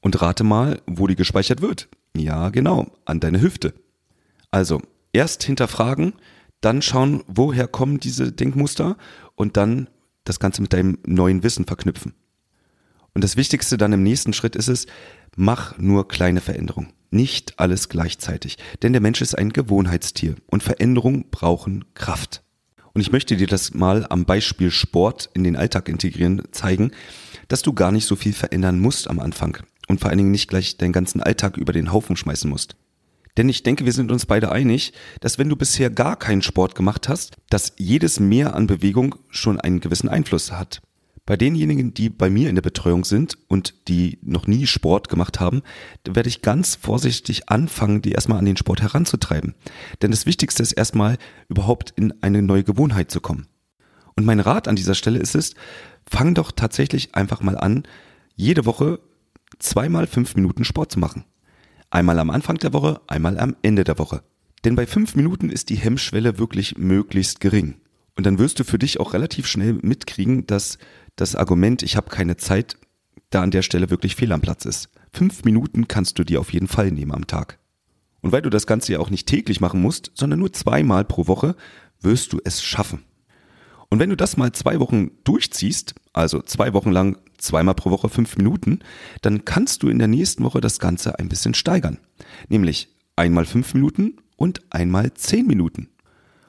Und 0.00 0.20
rate 0.22 0.44
mal, 0.44 0.80
wo 0.86 1.06
die 1.06 1.16
gespeichert 1.16 1.60
wird. 1.60 1.88
Ja, 2.16 2.50
genau, 2.50 2.92
an 3.04 3.20
deine 3.20 3.40
Hüfte. 3.40 3.74
Also, 4.50 4.80
erst 5.12 5.42
hinterfragen, 5.42 6.14
dann 6.60 6.82
schauen, 6.82 7.24
woher 7.26 7.66
kommen 7.66 7.98
diese 7.98 8.32
Denkmuster 8.32 8.96
und 9.34 9.56
dann 9.56 9.88
das 10.24 10.40
Ganze 10.40 10.62
mit 10.62 10.72
deinem 10.72 10.98
neuen 11.04 11.42
Wissen 11.42 11.66
verknüpfen. 11.66 12.14
Und 13.14 13.24
das 13.24 13.36
Wichtigste 13.36 13.78
dann 13.78 13.92
im 13.92 14.02
nächsten 14.02 14.32
Schritt 14.32 14.56
ist 14.56 14.68
es, 14.68 14.86
mach 15.36 15.78
nur 15.78 16.06
kleine 16.06 16.40
Veränderungen. 16.40 16.92
Nicht 17.10 17.58
alles 17.58 17.88
gleichzeitig. 17.88 18.58
Denn 18.82 18.92
der 18.92 19.00
Mensch 19.00 19.22
ist 19.22 19.36
ein 19.36 19.50
Gewohnheitstier 19.50 20.36
und 20.46 20.62
Veränderungen 20.62 21.30
brauchen 21.30 21.84
Kraft. 21.94 22.42
Und 22.96 23.02
ich 23.02 23.12
möchte 23.12 23.36
dir 23.36 23.46
das 23.46 23.74
mal 23.74 24.06
am 24.08 24.24
Beispiel 24.24 24.70
Sport 24.70 25.28
in 25.34 25.44
den 25.44 25.54
Alltag 25.54 25.90
integrieren 25.90 26.40
zeigen, 26.50 26.92
dass 27.46 27.60
du 27.60 27.74
gar 27.74 27.92
nicht 27.92 28.06
so 28.06 28.16
viel 28.16 28.32
verändern 28.32 28.80
musst 28.80 29.10
am 29.10 29.20
Anfang 29.20 29.58
und 29.86 30.00
vor 30.00 30.08
allen 30.08 30.16
Dingen 30.16 30.30
nicht 30.30 30.48
gleich 30.48 30.78
deinen 30.78 30.94
ganzen 30.94 31.22
Alltag 31.22 31.58
über 31.58 31.74
den 31.74 31.92
Haufen 31.92 32.16
schmeißen 32.16 32.48
musst. 32.48 32.74
Denn 33.36 33.50
ich 33.50 33.62
denke, 33.62 33.84
wir 33.84 33.92
sind 33.92 34.10
uns 34.10 34.24
beide 34.24 34.50
einig, 34.50 34.94
dass 35.20 35.38
wenn 35.38 35.50
du 35.50 35.56
bisher 35.56 35.90
gar 35.90 36.16
keinen 36.16 36.40
Sport 36.40 36.74
gemacht 36.74 37.06
hast, 37.10 37.36
dass 37.50 37.74
jedes 37.76 38.18
Mehr 38.18 38.54
an 38.54 38.66
Bewegung 38.66 39.16
schon 39.28 39.60
einen 39.60 39.80
gewissen 39.80 40.08
Einfluss 40.08 40.50
hat. 40.50 40.80
Bei 41.26 41.36
denjenigen, 41.36 41.92
die 41.92 42.08
bei 42.08 42.30
mir 42.30 42.48
in 42.48 42.54
der 42.54 42.62
Betreuung 42.62 43.04
sind 43.04 43.36
und 43.48 43.88
die 43.88 44.18
noch 44.22 44.46
nie 44.46 44.66
Sport 44.68 45.08
gemacht 45.08 45.40
haben, 45.40 45.62
werde 46.08 46.28
ich 46.28 46.40
ganz 46.40 46.76
vorsichtig 46.76 47.48
anfangen, 47.48 48.00
die 48.00 48.12
erstmal 48.12 48.38
an 48.38 48.44
den 48.44 48.56
Sport 48.56 48.80
heranzutreiben. 48.80 49.56
Denn 50.00 50.12
das 50.12 50.24
Wichtigste 50.24 50.62
ist 50.62 50.72
erstmal 50.72 51.18
überhaupt 51.48 51.92
in 51.96 52.14
eine 52.22 52.42
neue 52.42 52.62
Gewohnheit 52.62 53.10
zu 53.10 53.20
kommen. 53.20 53.48
Und 54.14 54.24
mein 54.24 54.38
Rat 54.38 54.68
an 54.68 54.76
dieser 54.76 54.94
Stelle 54.94 55.18
ist 55.18 55.34
es, 55.34 55.54
fang 56.08 56.34
doch 56.34 56.52
tatsächlich 56.52 57.16
einfach 57.16 57.42
mal 57.42 57.58
an, 57.58 57.82
jede 58.36 58.64
Woche 58.64 59.00
zweimal 59.58 60.06
fünf 60.06 60.36
Minuten 60.36 60.64
Sport 60.64 60.92
zu 60.92 61.00
machen. 61.00 61.24
Einmal 61.90 62.20
am 62.20 62.30
Anfang 62.30 62.58
der 62.58 62.72
Woche, 62.72 63.00
einmal 63.08 63.38
am 63.38 63.56
Ende 63.62 63.82
der 63.82 63.98
Woche. 63.98 64.22
Denn 64.64 64.76
bei 64.76 64.86
fünf 64.86 65.16
Minuten 65.16 65.50
ist 65.50 65.70
die 65.70 65.76
Hemmschwelle 65.76 66.38
wirklich 66.38 66.78
möglichst 66.78 67.40
gering. 67.40 67.80
Und 68.16 68.26
dann 68.26 68.38
wirst 68.38 68.58
du 68.58 68.64
für 68.64 68.78
dich 68.78 68.98
auch 68.98 69.12
relativ 69.12 69.46
schnell 69.46 69.74
mitkriegen, 69.82 70.46
dass 70.46 70.78
das 71.16 71.34
Argument, 71.34 71.82
ich 71.82 71.96
habe 71.96 72.10
keine 72.10 72.36
Zeit, 72.36 72.76
da 73.30 73.42
an 73.42 73.50
der 73.50 73.62
Stelle 73.62 73.90
wirklich 73.90 74.16
fehl 74.16 74.32
am 74.32 74.40
Platz 74.40 74.64
ist. 74.64 74.90
Fünf 75.12 75.44
Minuten 75.44 75.88
kannst 75.88 76.18
du 76.18 76.24
dir 76.24 76.40
auf 76.40 76.52
jeden 76.52 76.68
Fall 76.68 76.90
nehmen 76.90 77.12
am 77.12 77.26
Tag. 77.26 77.58
Und 78.20 78.32
weil 78.32 78.42
du 78.42 78.50
das 78.50 78.66
Ganze 78.66 78.92
ja 78.92 78.98
auch 78.98 79.10
nicht 79.10 79.26
täglich 79.26 79.60
machen 79.60 79.80
musst, 79.80 80.12
sondern 80.14 80.38
nur 80.38 80.52
zweimal 80.52 81.04
pro 81.04 81.26
Woche, 81.26 81.56
wirst 82.00 82.32
du 82.32 82.40
es 82.44 82.62
schaffen. 82.62 83.04
Und 83.88 83.98
wenn 83.98 84.10
du 84.10 84.16
das 84.16 84.36
mal 84.36 84.52
zwei 84.52 84.80
Wochen 84.80 85.10
durchziehst, 85.24 85.94
also 86.12 86.42
zwei 86.42 86.72
Wochen 86.72 86.90
lang 86.90 87.18
zweimal 87.38 87.74
pro 87.74 87.90
Woche 87.90 88.08
fünf 88.08 88.36
Minuten, 88.36 88.80
dann 89.22 89.44
kannst 89.44 89.82
du 89.82 89.88
in 89.88 89.98
der 89.98 90.08
nächsten 90.08 90.44
Woche 90.44 90.60
das 90.60 90.78
Ganze 90.78 91.18
ein 91.18 91.28
bisschen 91.28 91.54
steigern. 91.54 91.98
Nämlich 92.48 92.88
einmal 93.14 93.46
fünf 93.46 93.74
Minuten 93.74 94.16
und 94.36 94.60
einmal 94.70 95.14
zehn 95.14 95.46
Minuten. 95.46 95.88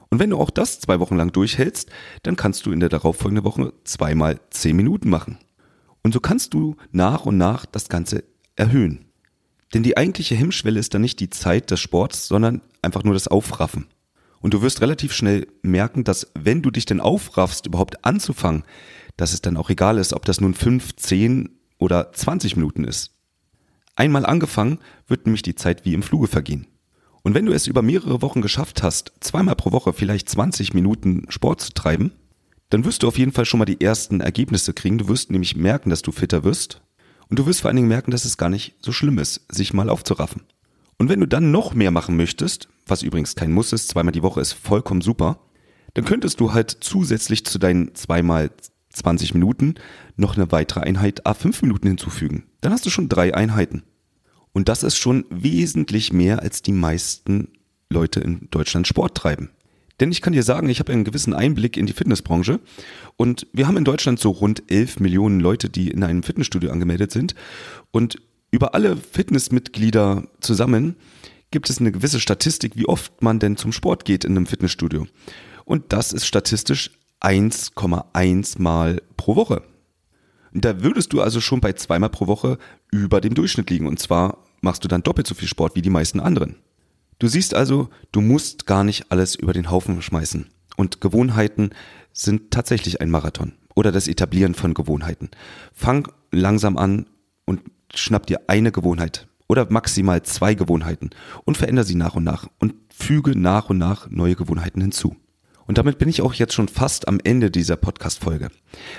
Und 0.10 0.20
wenn 0.20 0.30
du 0.30 0.38
auch 0.38 0.50
das 0.50 0.80
zwei 0.80 1.00
Wochen 1.00 1.18
lang 1.18 1.32
durchhältst, 1.32 1.90
dann 2.24 2.36
kannst 2.36 2.66
du 2.66 2.72
in 2.72 2.80
der 2.80 2.90
darauffolgenden 2.90 3.46
Woche 3.46 3.74
zweimal 3.84 4.40
zehn 4.50 4.76
Minuten 4.76 5.10
machen. 5.10 5.38
Und 6.02 6.14
so 6.14 6.20
kannst 6.20 6.54
du 6.54 6.76
nach 6.92 7.26
und 7.26 7.38
nach 7.38 7.66
das 7.66 7.90
Ganze 7.90 8.24
erhöhen. 8.56 9.06
Denn 9.74 9.84
die 9.84 9.98
eigentliche 9.98 10.36
Hemmschwelle 10.36 10.80
ist 10.80 10.94
dann 10.94 11.02
nicht 11.02 11.20
die 11.20 11.30
Zeit 11.30 11.72
des 11.72 11.82
Sports, 11.82 12.28
sondern 12.28 12.62
einfach 12.82 13.04
nur 13.04 13.14
das 13.14 13.28
Aufraffen. 13.28 13.88
Und 14.40 14.54
du 14.54 14.62
wirst 14.62 14.82
relativ 14.82 15.14
schnell 15.14 15.48
merken, 15.62 16.04
dass 16.04 16.32
wenn 16.34 16.62
du 16.62 16.72
dich 16.72 16.86
denn 16.86 17.02
aufraffst, 17.02 17.66
überhaupt 17.66 18.06
anzufangen, 18.06 18.64
dass 19.18 19.34
es 19.34 19.42
dann 19.42 19.58
auch 19.58 19.70
egal 19.70 19.98
ist, 19.98 20.14
ob 20.14 20.26
das 20.26 20.40
nun 20.40 20.54
fünf, 20.54 20.96
zehn 20.96 21.50
oder 21.80 22.14
zwanzig 22.14 22.56
Minuten 22.56 22.84
ist. 22.84 23.16
Einmal 23.96 24.26
angefangen, 24.26 24.80
wird 25.08 25.26
nämlich 25.26 25.42
die 25.42 25.56
Zeit 25.56 25.84
wie 25.84 25.94
im 25.94 26.04
Fluge 26.04 26.28
vergehen. 26.28 26.68
Und 27.28 27.34
wenn 27.34 27.46
du 27.46 27.52
es 27.52 27.68
über 27.68 27.82
mehrere 27.82 28.22
Wochen 28.22 28.42
geschafft 28.42 28.84
hast, 28.84 29.12
zweimal 29.20 29.58
pro 29.58 29.74
Woche 29.74 29.92
vielleicht 29.92 30.30
20 30.30 30.74
Minuten 30.74 31.26
Sport 31.28 31.60
zu 31.60 31.74
treiben, 31.74 32.14
dann 32.70 32.86
wirst 32.86 33.04
du 33.04 33.08
auf 33.10 33.18
jeden 33.18 33.34
Fall 33.34 33.44
schon 33.44 33.58
mal 33.58 33.66
die 33.66 33.82
ersten 33.82 34.22
Ergebnisse 34.22 34.74
kriegen. 34.74 34.98
Du 34.98 35.10
wirst 35.10 35.30
nämlich 35.30 35.58
merken, 35.58 35.90
dass 35.90 36.02
du 36.02 36.14
fitter 36.14 36.46
wirst. 36.46 36.80
Und 37.28 37.38
du 37.38 37.46
wirst 37.46 37.60
vor 37.60 37.68
allen 37.68 37.76
Dingen 37.76 37.90
merken, 37.90 38.12
dass 38.12 38.24
es 38.24 38.38
gar 38.38 38.48
nicht 38.48 38.76
so 38.80 38.94
schlimm 38.94 39.18
ist, 39.18 39.42
sich 39.50 39.74
mal 39.74 39.90
aufzuraffen. 39.90 40.44
Und 40.98 41.10
wenn 41.10 41.20
du 41.20 41.26
dann 41.26 41.52
noch 41.52 41.74
mehr 41.74 41.92
machen 41.92 42.16
möchtest, 42.16 42.70
was 42.86 43.04
übrigens 43.04 43.36
kein 43.36 43.52
Muss 43.52 43.74
ist, 43.74 43.90
zweimal 43.90 44.14
die 44.14 44.24
Woche 44.24 44.40
ist 44.40 44.54
vollkommen 44.54 45.02
super, 45.02 45.42
dann 45.96 46.06
könntest 46.06 46.40
du 46.40 46.54
halt 46.54 46.78
zusätzlich 46.80 47.46
zu 47.46 47.60
deinen 47.60 47.94
zweimal 47.94 48.52
20 48.94 49.34
Minuten 49.34 49.76
noch 50.16 50.38
eine 50.38 50.54
weitere 50.54 50.80
Einheit 50.80 51.28
A5 51.28 51.58
Minuten 51.64 51.90
hinzufügen. 51.90 52.46
Dann 52.62 52.72
hast 52.72 52.86
du 52.86 52.90
schon 52.90 53.10
drei 53.10 53.36
Einheiten. 53.36 53.84
Und 54.58 54.70
das 54.70 54.82
ist 54.82 54.98
schon 54.98 55.24
wesentlich 55.30 56.12
mehr, 56.12 56.42
als 56.42 56.64
die 56.64 56.72
meisten 56.72 57.50
Leute 57.92 58.22
in 58.22 58.48
Deutschland 58.50 58.88
Sport 58.88 59.14
treiben. 59.14 59.52
Denn 60.00 60.12
ich 60.12 60.24
kann 60.24 60.34
dir 60.34 60.42
sagen, 60.42 60.68
ich 60.68 60.80
habe 60.80 60.92
einen 60.92 61.04
gewissen 61.04 61.36
Einblick 61.36 61.78
in 61.78 61.86
die 61.86 61.94
Fitnessbranche 61.94 62.60
und 63.18 63.46
wir 63.54 63.68
haben 63.68 63.78
in 63.78 63.84
Deutschland 63.84 64.20
so 64.20 64.32
rund 64.32 64.64
11 64.72 65.00
Millionen 65.00 65.42
Leute, 65.42 65.70
die 65.70 65.92
in 65.92 66.04
einem 66.04 66.24
Fitnessstudio 66.24 66.72
angemeldet 66.72 67.12
sind 67.12 67.36
und 67.92 68.20
über 68.50 68.74
alle 68.74 68.98
Fitnessmitglieder 68.98 70.28
zusammen 70.40 70.96
gibt 71.52 71.70
es 71.70 71.80
eine 71.80 71.92
gewisse 71.92 72.20
Statistik, 72.20 72.76
wie 72.76 72.88
oft 72.88 73.22
man 73.22 73.38
denn 73.38 73.58
zum 73.58 73.72
Sport 73.72 74.06
geht 74.06 74.26
in 74.26 74.36
einem 74.36 74.48
Fitnessstudio. 74.48 75.06
Und 75.66 75.94
das 75.94 76.14
ist 76.14 76.26
statistisch 76.26 76.90
1,1 77.22 78.60
Mal 78.60 79.04
pro 79.18 79.36
Woche. 79.36 79.62
Da 80.52 80.82
würdest 80.82 81.14
du 81.14 81.22
also 81.22 81.42
schon 81.42 81.62
bei 81.62 81.74
zweimal 81.74 82.10
pro 82.10 82.26
Woche 82.26 82.58
über 82.92 83.22
dem 83.22 83.36
Durchschnitt 83.36 83.70
liegen. 83.70 83.86
Und 83.86 84.00
zwar 84.00 84.47
machst 84.62 84.84
du 84.84 84.88
dann 84.88 85.04
doppelt 85.04 85.28
so 85.28 85.36
viel 85.36 85.48
Sport 85.48 85.76
wie 85.76 85.82
die 85.82 85.90
meisten 85.90 86.20
anderen. 86.20 86.58
Du 87.20 87.28
siehst 87.28 87.54
also, 87.54 87.90
du 88.12 88.22
musst 88.22 88.68
gar 88.68 88.84
nicht 88.84 89.12
alles 89.12 89.36
über 89.36 89.54
den 89.54 89.72
Haufen 89.72 90.02
schmeißen. 90.02 90.48
Und 90.76 91.02
Gewohnheiten 91.02 91.72
sind 92.14 92.52
tatsächlich 92.52 93.02
ein 93.02 93.10
Marathon. 93.10 93.54
Oder 93.76 93.92
das 93.92 94.08
Etablieren 94.08 94.54
von 94.54 94.74
Gewohnheiten. 94.74 95.30
Fang 95.74 96.08
langsam 96.32 96.78
an 96.78 97.08
und 97.46 97.62
schnapp 97.94 98.28
dir 98.28 98.42
eine 98.48 98.72
Gewohnheit 98.72 99.28
oder 99.48 99.72
maximal 99.72 100.22
zwei 100.24 100.54
Gewohnheiten 100.54 101.12
und 101.46 101.58
verändere 101.58 101.86
sie 101.86 101.96
nach 101.96 102.16
und 102.16 102.24
nach 102.24 102.48
und 102.60 102.76
füge 102.94 103.38
nach 103.38 103.70
und 103.70 103.78
nach 103.78 104.10
neue 104.10 104.36
Gewohnheiten 104.36 104.82
hinzu. 104.82 105.16
Und 105.68 105.78
damit 105.78 105.98
bin 105.98 106.08
ich 106.08 106.22
auch 106.22 106.34
jetzt 106.34 106.54
schon 106.54 106.70
fast 106.70 107.10
am 107.10 107.20
Ende 107.24 107.52
dieser 107.52 107.76
Podcast-Folge. 107.76 108.50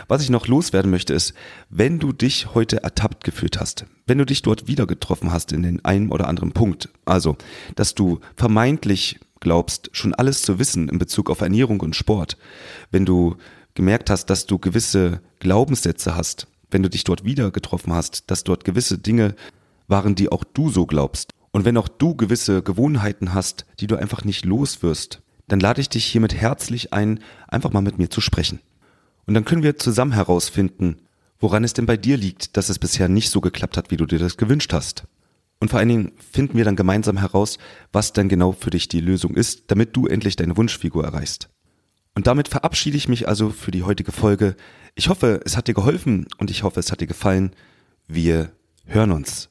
Was 0.07 0.23
ich 0.23 0.29
noch 0.29 0.47
loswerden 0.47 0.91
möchte 0.91 1.15
ist, 1.15 1.33
wenn 1.71 1.99
du 1.99 2.13
dich 2.13 2.55
heute 2.55 2.83
ertappt 2.83 3.25
gefühlt 3.25 3.59
hast, 3.59 3.87
wenn 4.07 4.19
du 4.19 4.27
dich 4.27 4.43
dort 4.43 4.69
wieder 4.69 4.87
getroffen 4.87 5.33
hast 5.33 5.53
in 5.53 5.63
den 5.63 5.83
einen 5.85 6.11
oder 6.11 6.29
anderen 6.29 6.53
Punkt, 6.53 6.91
also, 7.07 7.37
dass 7.75 7.95
du 7.95 8.21
vermeintlich 8.37 9.19
glaubst, 9.41 9.89
schon 9.93 10.15
alles 10.15 10.43
zu 10.43 10.59
wissen 10.59 10.91
in 10.91 10.99
Bezug 10.99 11.31
auf 11.31 11.41
Ernährung 11.41 11.81
und 11.81 11.97
Sport, 11.97 12.37
wenn 12.91 13.07
du 13.07 13.37
gemerkt 13.75 14.11
hast, 14.11 14.27
dass 14.27 14.47
du 14.47 14.59
gewisse 14.59 15.23
Glaubenssätze 15.41 16.17
hast, 16.17 16.49
wenn 16.71 16.83
du 16.83 16.91
dich 16.91 17.05
dort 17.05 17.25
wieder 17.25 17.51
getroffen 17.51 17.95
hast, 17.95 18.31
dass 18.31 18.45
dort 18.45 18.65
gewisse 18.65 18.99
Dinge 18.99 19.35
waren, 19.87 20.15
die 20.15 20.31
auch 20.31 20.45
du 20.45 20.69
so 20.69 20.85
glaubst. 20.85 21.31
Und 21.51 21.65
wenn 21.65 21.79
auch 21.79 21.89
du 21.89 22.15
gewisse 22.15 22.63
Gewohnheiten 22.63 23.33
hast, 23.33 23.65
die 23.81 23.87
du 23.87 23.97
einfach 23.97 24.25
nicht 24.25 24.45
los 24.45 24.83
wirst, 24.83 25.23
dann 25.49 25.61
lade 25.61 25.81
ich 25.81 25.89
dich 25.89 26.05
hiermit 26.05 26.35
herzlich 26.35 26.93
ein, 26.93 27.21
einfach 27.49 27.73
mal 27.73 27.81
mit 27.81 27.99
mir 27.99 28.11
zu 28.11 28.21
sprechen. 28.21 28.61
Und 29.27 29.35
dann 29.35 29.45
können 29.45 29.63
wir 29.63 29.77
zusammen 29.77 30.13
herausfinden, 30.13 30.97
woran 31.39 31.65
es 31.65 31.73
denn 31.73 31.87
bei 31.87 31.97
dir 31.97 32.17
liegt, 32.17 32.57
dass 32.57 32.69
es 32.69 32.79
bisher 32.79 33.09
nicht 33.09 33.31
so 33.31 33.41
geklappt 33.41 33.77
hat, 33.77 33.91
wie 33.91 33.97
du 33.97 34.07
dir 34.07 34.19
das 34.19 34.37
gewünscht 34.37 34.73
hast. 34.73 35.05
Und 35.61 35.71
vor 35.71 35.79
allen 35.81 35.89
Dingen 35.89 36.13
finden 36.33 36.57
wir 36.57 36.65
dann 36.65 36.77
gemeinsam 36.77 37.17
heraus, 37.17 37.59
was 37.93 38.13
denn 38.13 38.29
genau 38.29 38.53
für 38.53 38.71
dich 38.71 38.89
die 38.89 39.01
Lösung 39.01 39.35
ist, 39.35 39.71
damit 39.71 39.97
du 39.97 40.07
endlich 40.07 40.37
deine 40.37 40.57
Wunschfigur 40.57 41.05
erreichst. 41.05 41.49
Und 42.15 42.27
damit 42.27 42.49
verabschiede 42.49 42.97
ich 42.97 43.09
mich 43.09 43.29
also 43.29 43.51
für 43.51 43.71
die 43.71 43.83
heutige 43.83 44.13
Folge. 44.13 44.57
Ich 44.95 45.09
hoffe, 45.09 45.41
es 45.45 45.57
hat 45.57 45.69
dir 45.69 45.75
geholfen 45.75 46.27
und 46.39 46.51
ich 46.51 46.63
hoffe, 46.63 46.81
es 46.81 46.91
hat 46.91 47.01
dir 47.01 47.07
gefallen. 47.07 47.53
Wir 48.07 48.53
hören 48.87 49.13
uns. 49.13 49.51